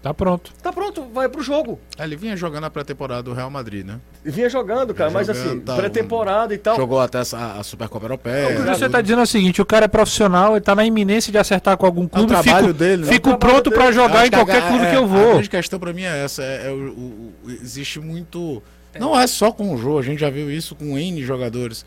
[0.00, 0.52] Tá pronto.
[0.62, 1.78] Tá pronto, vai pro jogo.
[1.98, 3.98] Ah, Ele vinha jogando a pré-temporada do Real Madrid, né?
[4.24, 6.76] Vinha jogando, cara, Vinha mas jogando, assim, tá, pré-temporada e tal.
[6.76, 8.60] Jogou até a, a Supercopa Europeia.
[8.60, 10.84] O que você tá dizendo é o seguinte, o cara é profissional, ele tá na
[10.86, 13.12] iminência de acertar com algum clube, trabalho fico, dele, né?
[13.12, 13.92] fico É o pronto pra dele.
[13.94, 15.32] jogar em que a qualquer ga- clube é, que eu A vou.
[15.32, 16.42] grande questão pra mim é essa.
[16.44, 18.62] É, é o- o- o- existe muito.
[19.00, 21.84] Não é só com o jogo, a gente já viu isso com N jogadores.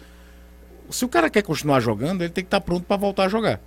[0.90, 3.62] Se o cara quer continuar jogando, ele tem que estar pronto pra voltar a jogar.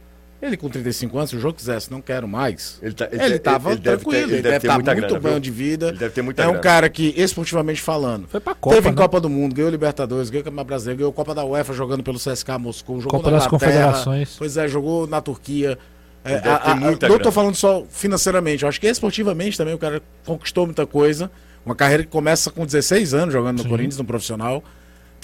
[0.47, 2.79] Ele com 35 anos, se o jogo quisesse, não quero mais.
[2.83, 5.21] Ele, tá, Ele, tava ele deve ter- tranquilo, ele, deve ter estar muita muito grana,
[5.21, 5.41] bom viu?
[5.41, 5.89] de vida.
[5.89, 6.63] Ele deve ter muita é um grana.
[6.63, 8.97] cara que, esportivamente falando, Foi pra Copa, teve em né?
[8.97, 12.59] Copa do Mundo, ganhou Libertadores, ganhou Campeonato Brasileiro, ganhou Copa da UEFA jogando pelo CSKA
[12.59, 14.35] Moscou, jogou Copa na das Inglaterra, Confederações.
[14.37, 15.79] Pois é, jogou na Turquia.
[16.25, 17.23] É, Ele deve a- ter a- muita não grana.
[17.25, 21.31] tô falando só financeiramente, eu acho que esportivamente também o cara conquistou muita coisa.
[21.65, 24.63] Uma carreira que começa com 16 anos jogando no Corinthians, no profissional.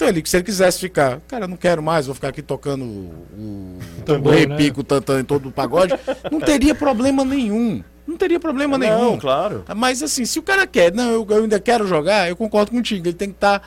[0.01, 3.13] Então, ele, se ele quisesse ficar, cara, não quero mais, vou ficar aqui tocando o,
[3.37, 4.57] o Tambor, rei né?
[4.57, 5.93] pico, tantã em todo o pagode,
[6.31, 7.83] não teria problema nenhum.
[8.07, 9.19] Não teria problema Não, nenhum.
[9.19, 9.63] claro.
[9.75, 13.05] Mas assim, se o cara quer, não, eu, eu ainda quero jogar, eu concordo contigo.
[13.07, 13.61] Ele tem que estar,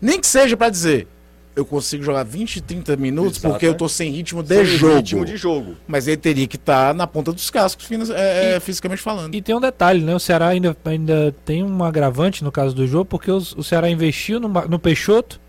[0.00, 1.08] nem que seja pra dizer,
[1.56, 3.74] eu consigo jogar 20, 30 minutos Exato, porque eu é.
[3.74, 4.94] tô sem ritmo de Sem jogo.
[4.98, 5.74] ritmo de jogo.
[5.88, 9.34] Mas ele teria que estar na ponta dos cascos, é, é, fisicamente falando.
[9.34, 10.14] E tem um detalhe, né?
[10.14, 13.90] O Ceará ainda, ainda tem um agravante no caso do jogo, porque os- o Ceará
[13.90, 15.40] investiu no, no Peixoto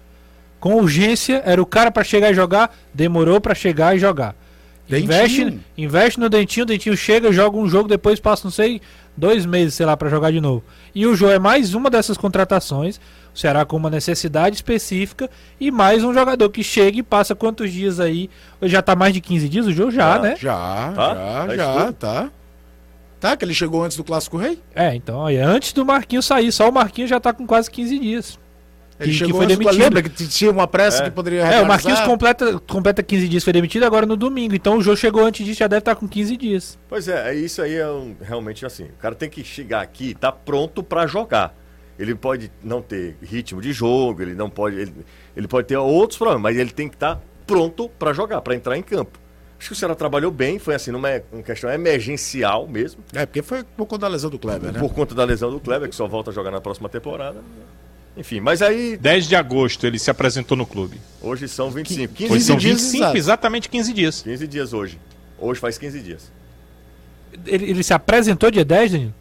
[0.63, 4.33] com urgência, era o cara pra chegar e jogar, demorou pra chegar e jogar.
[4.87, 5.03] Dentinho.
[5.03, 8.79] Investe, investe no Dentinho, o Dentinho chega, joga um jogo, depois passa, não sei,
[9.17, 10.63] dois meses, sei lá, pra jogar de novo.
[10.95, 12.95] E o Jô é mais uma dessas contratações,
[13.35, 17.69] o Ceará com uma necessidade específica, e mais um jogador que chega e passa quantos
[17.69, 18.29] dias aí?
[18.61, 19.91] Já tá mais de 15 dias o Jô?
[19.91, 20.19] Já, Já.
[20.21, 20.35] né?
[20.39, 21.13] Já, Tá?
[21.13, 22.29] já, Tá já, tá.
[23.19, 24.57] Tá, que ele chegou antes do Clássico Rei?
[24.73, 27.99] É, então, olha, antes do Marquinhos sair, só o Marquinhos já tá com quase 15
[27.99, 28.39] dias.
[28.99, 29.59] Ele Que- que chegou foi antes do...
[29.63, 29.81] demitido.
[29.83, 31.05] Lembra que tinha uma pressa É.
[31.05, 31.65] que poderia É, o?
[31.65, 34.53] Marquinhos completa, completa 15 dias, foi demitido agora no domingo.
[34.55, 36.77] Então o Jô chegou antes disso, já deve estar com 15 dias.
[36.87, 38.83] Pois é, é isso aí é um- realmente assim.
[38.85, 41.55] O cara tem que chegar aqui e tá pronto pra jogar.
[41.97, 44.77] Ele pode não ter ritmo de jogo, ele não pode.
[44.79, 44.93] Ele,
[45.35, 48.77] ele pode ter outros problemas, mas ele tem que estar pronto pra jogar, pra entrar
[48.77, 49.19] em campo.
[49.59, 53.41] Acho que o Ceará trabalhou bem, foi assim, numa uma questão emergencial mesmo, É, porque
[53.41, 54.79] foi por conta da lesão do Kleber, né?
[54.79, 57.39] por conta da lesão do Kleber, que só volta a jogar na próxima temporada.
[58.15, 60.99] Enfim, mas aí 10 de agosto ele se apresentou no clube.
[61.21, 62.13] hoje são 25.
[62.13, 63.19] 15, Hoje são dias 25, exatos.
[63.19, 64.21] exatamente 15 dias.
[64.21, 64.99] 15 dias hoje.
[65.39, 66.31] Hoje faz 15 dias.
[67.45, 69.13] Ele, ele se apresentou dia 10, Danilo?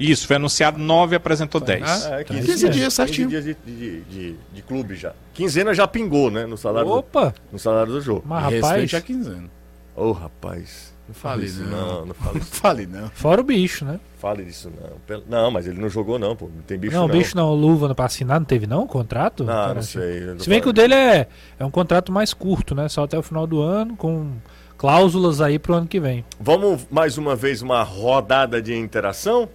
[0.00, 1.82] Isso, foi anunciado 9 apresentou 10.
[1.84, 3.28] Ah, é, 15 15 dias, 15 certinho.
[3.28, 5.12] dias de, de, de, de clube já.
[5.34, 6.46] Quinzena já pingou, né?
[6.46, 7.34] No salário, do, Opa!
[7.52, 8.22] no salário do jogo.
[8.26, 9.50] Mas rapaz, a quinzena.
[9.94, 10.92] Ô, rapaz.
[11.10, 11.70] Não fale isso, não.
[11.70, 12.06] não.
[12.06, 12.54] Não fale Não isso.
[12.54, 13.10] fale, não.
[13.10, 13.98] fora o bicho, né?
[14.18, 14.70] Fale disso,
[15.08, 15.20] não.
[15.28, 16.48] Não, mas ele não jogou, não, pô.
[16.54, 17.14] Não tem bicho, não, não.
[17.16, 19.42] bicho não, luva pra assinar, não teve não contrato?
[19.42, 20.20] Não, Cara, não sei.
[20.20, 21.26] não Se bem que o dele é,
[21.58, 22.88] é um contrato mais curto, né?
[22.88, 24.30] Só até o final do ano, com
[24.78, 26.24] cláusulas aí pro ano que vem.
[26.38, 29.48] Vamos mais uma vez uma rodada de interação?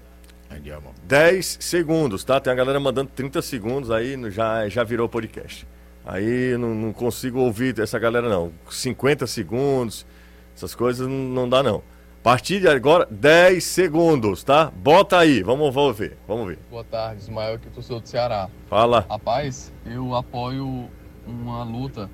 [0.51, 0.93] Andiamo.
[1.07, 2.39] 10 segundos, tá?
[2.39, 5.67] Tem a galera mandando 30 segundos aí, já, já virou podcast.
[6.05, 8.51] Aí eu não, não consigo ouvir essa galera, não.
[8.69, 10.05] 50 segundos,
[10.55, 11.77] essas coisas não, dá, não.
[11.77, 14.71] A partir de agora, 10 segundos, tá?
[14.75, 16.59] Bota aí, vamos, vamos ver, vamos ver.
[16.71, 18.49] Boa tarde, Ismael aqui, torcedor do Ceará.
[18.67, 19.05] Fala.
[19.07, 20.89] Rapaz, eu apoio
[21.27, 22.09] uma luta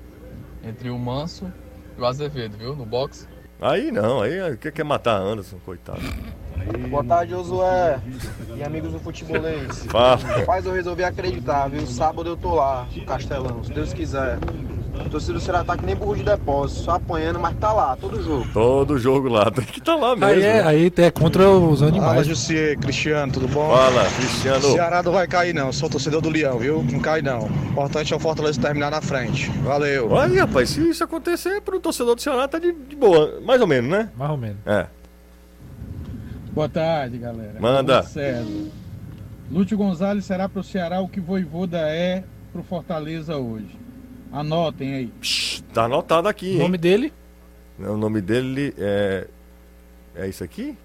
[0.62, 1.50] entre o Manso
[1.96, 2.76] e o Azevedo, viu?
[2.76, 3.26] No boxe.
[3.60, 6.00] Aí não, aí quer, quer matar Anderson, coitado.
[6.90, 8.00] Boa tarde, Josué
[8.56, 9.86] e amigos do futebolês.
[9.86, 10.16] Fala.
[10.16, 11.86] Rapaz, eu resolvi acreditar, viu?
[11.86, 14.38] Sábado eu tô lá, no Castelão, se Deus quiser.
[14.94, 17.96] O torcedor do Ceará tá que nem burro de depósito, só apanhando, mas tá lá,
[17.96, 18.46] todo jogo.
[18.52, 20.26] Todo jogo lá, tem que estar lá mesmo.
[20.26, 22.26] Aí é, aí é contra os Fala, animais.
[22.26, 23.70] Jussier, Cristiano, tudo bom?
[23.70, 24.60] Fala, Cristiano.
[24.60, 26.82] Ceará não vai cair não, sou torcedor do Leão, viu?
[26.82, 27.46] Não cai não.
[27.46, 29.50] O importante é o Fortaleza terminar na frente.
[29.62, 30.10] Valeu.
[30.10, 33.40] Olha, rapaz, se isso acontecer pro torcedor do Ceará, tá de, de boa.
[33.40, 34.10] Mais ou menos, né?
[34.16, 34.58] Mais ou menos.
[34.66, 34.86] É.
[36.52, 37.54] Boa tarde, galera.
[37.58, 38.04] Manda.
[39.50, 43.81] Lúcio Gonzalez será para o Ceará o que Voivoda é para o Fortaleza hoje.
[44.32, 45.12] Anotem aí.
[45.74, 46.80] Tá anotado aqui, O nome hein?
[46.80, 47.12] dele?
[47.78, 49.26] O nome dele é.
[50.14, 50.76] É isso aqui?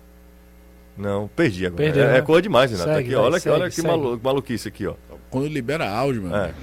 [0.97, 1.83] Não, perdi agora.
[1.83, 2.17] Perdeu, é, né?
[2.17, 2.89] é coisa demais, Renato.
[2.89, 3.87] Segue, aqui, vai, olha, segue, olha que segue.
[3.87, 4.95] malu- maluquice aqui, ó.
[5.29, 6.35] Quando libera áudio, mano.
[6.35, 6.53] É.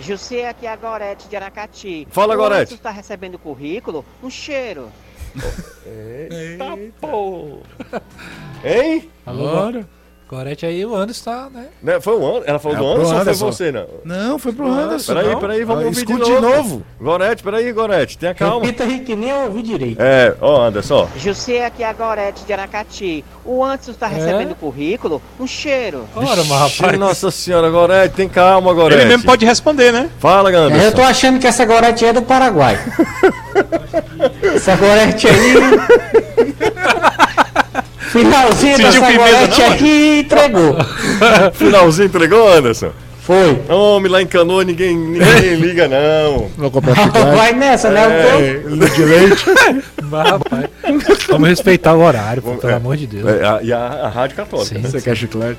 [0.00, 2.08] José aqui é a Gorete de Aracati.
[2.10, 2.56] Fala, O Gorete.
[2.60, 4.04] Anderson está recebendo currículo?
[4.22, 4.90] Um cheiro.
[5.86, 6.64] Eita,
[7.00, 7.58] pô!
[8.64, 9.10] Hein?
[9.26, 9.88] Alô, Bora.
[10.34, 11.66] Gorete aí, o Anderson tá, né?
[11.82, 12.44] Né, Foi o Anderson?
[12.46, 13.46] Ela falou É, do pro Anderson ou foi Anderson.
[13.52, 13.86] você, não?
[14.04, 15.14] Não, foi pro Anderson.
[15.14, 15.40] Peraí, não.
[15.40, 16.24] peraí, vamos Ah, ouvir de novo.
[16.24, 16.82] de novo.
[17.00, 18.64] Gorete, peraí, Gorete, tenha calma.
[18.66, 20.00] Repita aí que nem eu ouvi direito.
[20.00, 21.18] É, ó, Anderson, ó.
[21.18, 23.24] José aqui é a Gorete de Aracati.
[23.44, 25.20] O Anderson está recebendo currículo?
[25.38, 26.06] Um cheiro.
[26.16, 26.98] Ora, mas rapaz.
[26.98, 29.00] Nossa senhora, Gorete, tem calma, Gorete.
[29.02, 30.10] Ele mesmo pode responder, né?
[30.18, 31.02] Fala, É, Eu tô Anderson.
[31.02, 32.78] achando que essa gorete é do Paraguai.
[34.54, 35.54] essa gorete aí.
[38.18, 38.76] Finalzinho
[39.18, 40.76] gorete não, aqui entregou.
[41.54, 42.90] Finalzinho entregou, Anderson?
[43.20, 43.58] Foi.
[43.70, 46.48] Homem, lá em Canoa ninguém, ninguém liga, não.
[46.56, 47.36] Vou comprar chiclete.
[47.36, 48.02] Vai nessa, né?
[48.04, 49.44] É, O Litro de leite.
[50.04, 50.66] Mas, rapaz.
[51.28, 53.26] Vamos respeitar o horário, pô, pelo amor de Deus.
[53.26, 54.80] É, a- e a, a Rádio Católica, Sim.
[54.82, 54.88] né?
[54.90, 55.58] Você quer chiclete?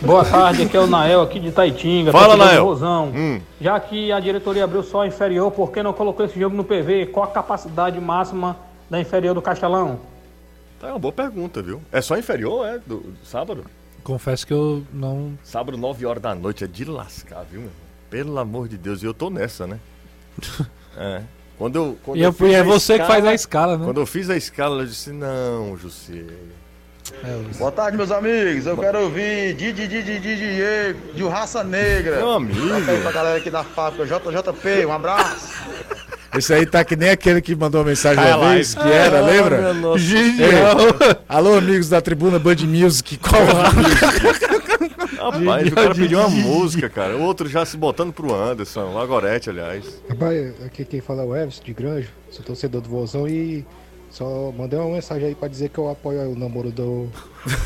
[0.00, 2.12] Boa tarde, aqui é o Nael aqui de Taitinga.
[2.12, 2.64] Fala, Nael.
[2.64, 3.12] Rosão.
[3.14, 3.40] Hum.
[3.60, 6.62] Já que a diretoria abriu só a inferior, por que não colocou esse jogo no
[6.64, 7.06] PV?
[7.06, 8.56] Qual a capacidade máxima
[8.90, 9.98] da inferior do Castelão?
[10.84, 11.80] Tá, é uma boa pergunta, viu?
[11.90, 12.78] É só inferior, é?
[12.78, 13.64] Do, do sábado?
[14.02, 15.38] Confesso que eu não.
[15.42, 17.70] Sábado, 9 horas da noite, é de lascar, viu, meu?
[18.10, 19.80] Pelo amor de Deus, e eu tô nessa, né?
[20.94, 21.22] é.
[21.56, 23.84] Quando eu, quando E eu é- fiz e é você que faz a escala, né?
[23.86, 26.26] Quando eu fiz a escala, eu disse, não, José.
[27.58, 28.66] Boa tarde, meus amigos.
[28.66, 32.16] Eu quero ouvir Didi Didi Didi de Raça Negra.
[32.16, 32.60] Meu amigo.
[33.02, 35.48] Pra galera aqui da fábrica, JJP, um abraço.
[36.36, 38.88] Esse aí tá que nem aquele que mandou uma mensagem Cai uma a vez, que
[38.88, 39.98] era, Ah, lembra?
[39.98, 40.76] Genial.
[41.28, 43.40] Alô, amigos da tribuna Band Music, qual
[45.16, 47.16] Rapaz, o cara pediu uma música, cara.
[47.16, 49.84] O outro já se botando pro Anderson, o Agorete, aliás.
[50.08, 53.64] Rapaz, aqui quem fala é o Everson de Granjo, sou torcedor do Vozão e
[54.14, 57.08] só mandei uma mensagem aí pra dizer que eu apoio o namoro do,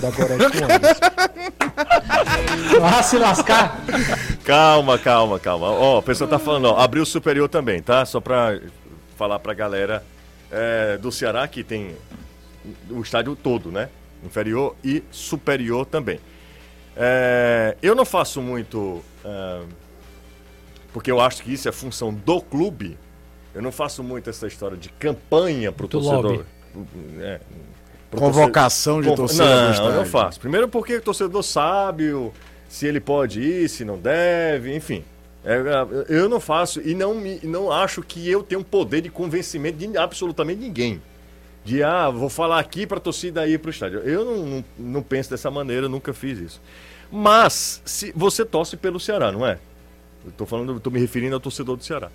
[0.01, 1.29] da Gorete com.
[2.83, 3.79] Ah, se lascar.
[4.45, 5.67] Calma, calma, calma.
[5.67, 8.05] Ó, a pessoa tá falando, ó, abriu o superior também, tá?
[8.05, 8.59] Só pra
[9.17, 10.03] falar pra galera
[10.51, 11.95] é, do Ceará que tem
[12.91, 13.91] o estádio todo, né?
[14.25, 16.19] Inferior e superior também.
[16.97, 19.03] É, eu não faço muito.
[19.25, 19.63] é,
[20.93, 22.97] porque eu acho que isso é função do clube.
[23.59, 26.23] Eu não faço muito essa história de campanha pro Muito torcedor.
[26.33, 26.45] lobby.
[27.19, 27.41] É,
[28.09, 29.95] pro Convocação de Convo- torcida no Não, eu estádio.
[29.97, 30.39] não faço.
[30.39, 32.33] Primeiro porque o torcedor sabe o-
[32.69, 35.03] se ele pode ir, se não deve, enfim.
[35.45, 39.11] É, é, eu não faço e não, me, não acho que eu tenho poder de
[39.11, 41.03] convencimento de absolutamente ninguém.
[41.65, 43.99] De, ah, vou falar aqui para a torcida ir para o estádio.
[44.01, 46.61] Eu não, não, não penso dessa maneira, nunca fiz isso.
[47.11, 49.59] Mas, se você torce pelo Ceará, não é?
[50.25, 52.09] Eu tô falando, tô me referindo ao torcedor do Ceará.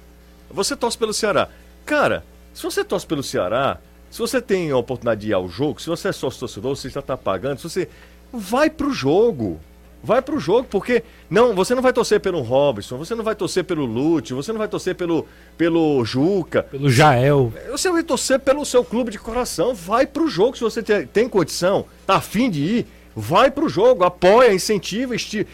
[0.51, 1.49] Você torce pelo Ceará.
[1.85, 2.23] Cara,
[2.53, 3.77] se você torce pelo Ceará,
[4.09, 6.89] se você tem a oportunidade de ir ao jogo, se você é sócio torcedor, você
[6.89, 7.89] já tá pagando, se você
[8.31, 9.59] vai pro jogo.
[10.05, 13.63] Vai pro jogo, porque não, você não vai torcer pelo Robson, você não vai torcer
[13.63, 15.25] pelo Lute, você não vai torcer pelo
[15.57, 17.53] pelo Juca, Pelo Jael.
[17.71, 19.73] você vai torcer pelo seu clube de coração.
[19.73, 22.87] Vai pro jogo se você te- tem condição, tá afim de ir.
[23.15, 25.47] Vai pro jogo, apoia, incentiva, esti...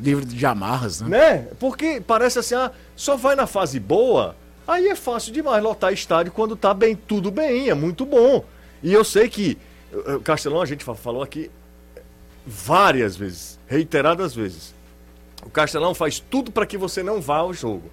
[0.00, 1.08] livre de amarras, né?
[1.08, 1.48] né?
[1.58, 4.36] Porque parece assim, ah, só vai na fase boa.
[4.66, 8.44] Aí é fácil demais lotar estádio quando tá bem, tudo bem, é muito bom.
[8.82, 9.58] E eu sei que
[9.92, 11.50] eh, o Castelão a gente fa- falou aqui
[12.46, 14.74] várias vezes, reiteradas vezes.
[15.44, 17.90] O Castelão faz tudo para que você não vá ao jogo.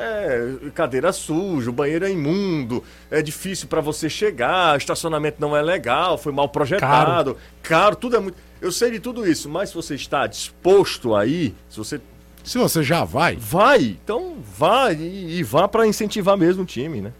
[0.00, 5.56] É, cadeira suja, o banheiro é imundo, é difícil para você chegar, o estacionamento não
[5.56, 7.96] é legal, foi mal projetado, caro.
[7.96, 8.38] tudo é muito.
[8.60, 12.00] Eu sei de tudo isso, mas se você está disposto a ir, se você.
[12.44, 13.36] Se você já vai.
[13.36, 17.12] Vai, então vá e, e vá para incentivar mesmo o time, né?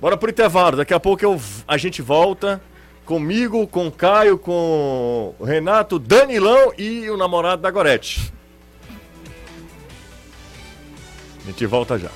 [0.00, 2.60] Bora pro intervalo, daqui a pouco eu, a gente volta
[3.04, 8.32] comigo, com o Caio, com o Renato, Danilão e o namorado da Gorete.
[11.46, 12.10] A gente volta já.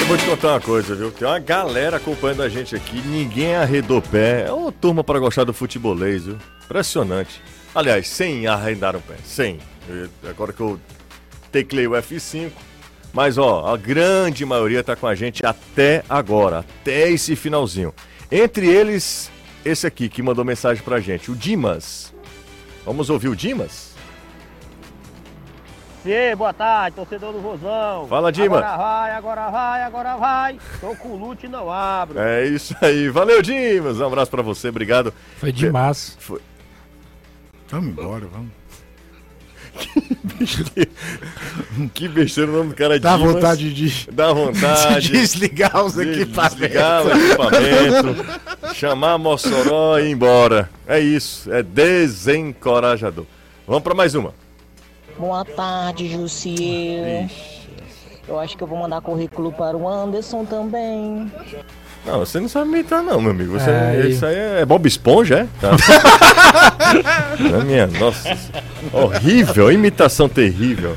[0.00, 1.10] Eu vou te contar uma coisa, viu?
[1.10, 4.46] Tem uma galera acompanhando a gente aqui, ninguém arredou pé.
[4.48, 6.38] É uma turma para gostar do futebolês, viu?
[6.64, 7.40] Impressionante.
[7.74, 9.58] Aliás, 100 arrendaram pé, 100.
[9.88, 10.78] Eu- agora que eu
[11.50, 12.50] teclei o F5.
[13.12, 17.92] Mas, ó, a grande maioria tá com a gente até agora, até esse finalzinho.
[18.30, 19.30] Entre eles,
[19.64, 22.12] esse aqui que mandou mensagem pra gente, o Dimas.
[22.86, 23.91] Vamos ouvir o Dimas?
[26.02, 28.08] Sim, boa tarde, torcedor do Rosão.
[28.08, 28.58] Fala, Dima.
[28.58, 30.58] Agora vai, agora vai, agora vai.
[30.80, 32.18] Tô com lute e não abro.
[32.18, 33.08] É isso aí.
[33.08, 34.00] Valeu, Dimas.
[34.00, 35.14] Um abraço pra você, obrigado.
[35.38, 36.16] Foi demais.
[36.18, 36.40] Foi.
[37.68, 38.50] Vamos embora, vamos.
[41.94, 43.32] que besteira o nome do cara é Dá Dimas.
[43.34, 45.06] vontade de- Dá vontade.
[45.08, 46.58] de desligar os de equipamentos.
[46.58, 48.74] Desligar o equipamento.
[48.74, 50.68] chamar Mossoró e ir embora.
[50.86, 51.50] É isso.
[51.52, 53.24] É desencorajador.
[53.66, 54.34] Vamos pra mais uma.
[55.18, 57.30] Boa tarde, Jussier.
[58.26, 61.30] Eu acho que eu vou mandar currículo para o Anderson também.
[62.04, 63.52] Não, você não sabe imitar, não, meu amigo.
[63.52, 64.08] Você, Ai.
[64.08, 65.48] Isso aí é Bob Esponja, é?
[65.60, 65.70] Tá.
[67.38, 68.36] É minha, nossa.
[68.92, 70.96] Horrível, imitação terrível.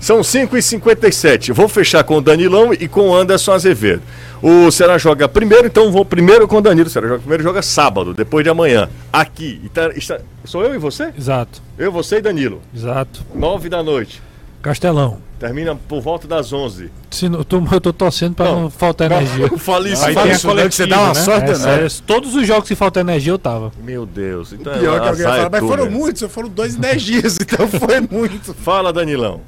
[0.00, 1.52] São 5h57.
[1.52, 4.02] Vou fechar com o Danilão e com o Anderson Azevedo.
[4.40, 6.86] O Ceará joga primeiro, então vou primeiro com o Danilo.
[6.86, 8.88] O Ceará joga primeiro joga sábado, depois de amanhã.
[9.12, 9.60] Aqui.
[9.64, 11.12] Está- está- Sou eu e você?
[11.18, 11.60] Exato.
[11.76, 12.60] Eu, você e Danilo.
[12.74, 13.24] Exato.
[13.34, 14.22] 9 da noite.
[14.62, 15.18] Castelão.
[15.38, 16.90] Termina por volta das 11.
[17.10, 19.46] Se não- eu, tô, eu tô torcendo pra não, faltar não, energia.
[19.48, 21.20] não fale isso, Aí fale tem a isso coletiva, você dá uma né?
[21.20, 23.72] sorte É sério, Todos os jogos que falta energia eu tava.
[23.84, 24.52] Meu Deus.
[24.52, 25.90] Então Pior que alguém é falar, mas tu, foram né?
[25.90, 28.52] muitos, só foram dois dias, então foi muito.
[28.52, 29.40] Fala, Danilão.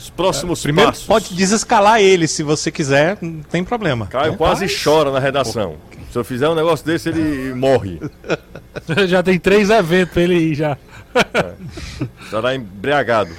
[0.00, 1.04] Os próximos Primeiro, passos.
[1.04, 4.06] pode desescalar ele se você quiser, não tem problema.
[4.06, 5.76] Caio quase chora na redação.
[6.10, 8.00] Se eu fizer um negócio desse, ele morre.
[9.06, 10.78] já tem três eventos pra ele ir já.
[12.24, 13.30] Estará embriagado.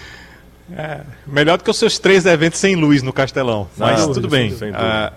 [0.71, 3.67] É, melhor do que os seus três eventos sem luz no Castelão.
[3.75, 4.71] Mas tudo isso, bem.
[4.73, 5.11] Ah,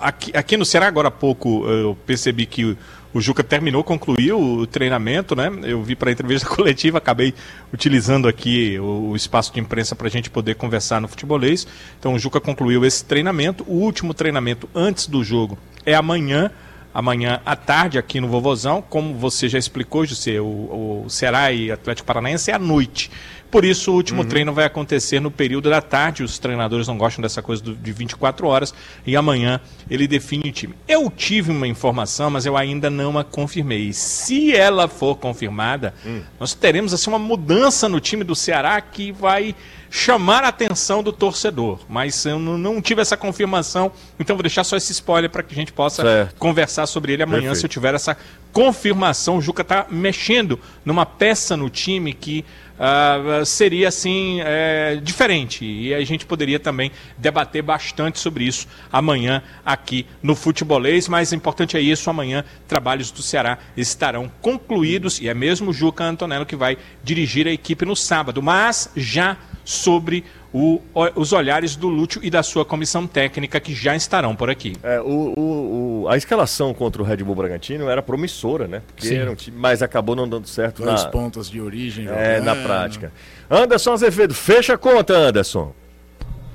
[0.00, 2.76] aqui, aqui no Ceará, agora há pouco, eu percebi que
[3.12, 5.50] o, Juca terminou, concluiu o treinamento, né?
[5.62, 7.34] Eu vi para a entrevista coletiva, acabei
[7.72, 11.66] utilizando aqui o, o espaço de imprensa para a gente poder conversar no futebolês.
[11.98, 13.64] Então o Juca concluiu esse treinamento.
[13.66, 16.50] O último treinamento antes do jogo é amanhã
[16.92, 18.82] amanhã à tarde aqui no Vovozão.
[18.82, 23.10] Como você já explicou, José, o, o Ceará e Atlético Paranaense é à noite.
[23.50, 24.28] Por isso, o último uhum.
[24.28, 26.22] treino vai acontecer no período da tarde.
[26.22, 28.72] Os treinadores não gostam dessa coisa do, de 24 horas.
[29.04, 30.74] E amanhã ele define o time.
[30.86, 33.92] Eu tive uma informação, mas eu ainda não a confirmei.
[33.92, 36.22] Se ela for confirmada, uhum.
[36.38, 39.54] nós teremos assim, uma mudança no time do Ceará que vai
[39.90, 41.80] chamar a atenção do torcedor.
[41.88, 45.56] Mas eu não, tive essa confirmação, então vou deixar só esse spoiler para que a
[45.56, 46.36] gente possa certo.
[46.36, 47.58] conversar sobre ele amanhã, Perfeito.
[47.58, 48.16] se eu tiver essa
[48.52, 49.38] confirmação.
[49.38, 52.44] O Juca está mexendo numa peça no time que
[52.80, 55.64] uh, seria assim é, diferente.
[55.64, 61.06] E a gente poderia também debater bastante sobre isso amanhã aqui no Futebolês.
[61.06, 66.04] Mas o importante é isso: amanhã trabalhos do Ceará estarão concluídos e é mesmo Juca
[66.04, 70.80] Antonello que vai dirigir a equipe no sábado, mas já sobre o,
[71.14, 74.72] os olhares do Lúcio e da sua comissão técnica que já estarão por aqui.
[74.82, 78.82] É, o, o, a escalação contra o Red Bull Bragantino era promissora, né?
[78.86, 79.16] Porque Sim.
[79.16, 82.08] era um time, mas acabou não dando certo Dois na, pontos de origem.
[82.08, 83.12] É, na prática.
[83.48, 85.72] Anderson Azevedo, fecha a conta, Anderson.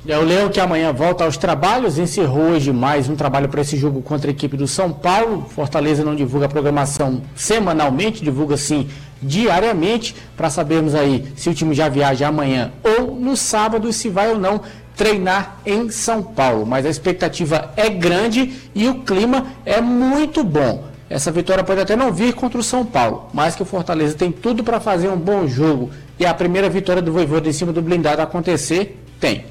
[0.08, 3.76] É o Leão que amanhã volta aos trabalhos, encerrou hoje mais um trabalho para esse
[3.76, 5.48] jogo contra a equipe do São Paulo.
[5.50, 8.88] Fortaleza não divulga a programação semanalmente, divulga sim
[9.22, 14.30] diariamente para sabermos aí se o time já viaja amanhã ou no sábado se vai
[14.30, 14.62] ou não
[14.96, 16.66] treinar em São Paulo.
[16.66, 20.86] Mas a expectativa é grande e o clima é muito bom.
[21.10, 24.32] Essa vitória pode até não vir contra o São Paulo, mas que o Fortaleza tem
[24.32, 27.82] tudo para fazer um bom jogo e a primeira vitória do Voivoda em cima do
[27.82, 29.46] blindado acontecer, tem.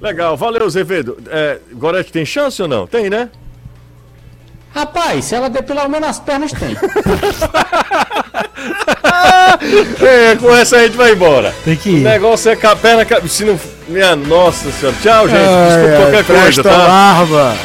[0.00, 1.18] Legal, valeu, Zevedo.
[1.28, 2.86] É, Gorete tem chance ou não?
[2.86, 3.30] Tem, né?
[4.74, 6.76] Rapaz, se ela depilar o menos as pernas, tem.
[10.06, 11.52] é, com essa a gente vai embora.
[11.64, 12.00] Tem que ir.
[12.00, 13.04] O negócio é com a perna.
[13.28, 13.58] Se não...
[13.88, 14.96] Minha nossa senhora.
[15.02, 15.40] Tchau, gente.
[15.40, 16.76] Desculpa qualquer coisa, tá?
[16.76, 17.56] Larva.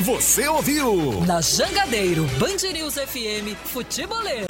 [0.00, 1.22] Você ouviu?
[1.26, 4.46] Na Jangadeiro, Band News FM, Futebolês.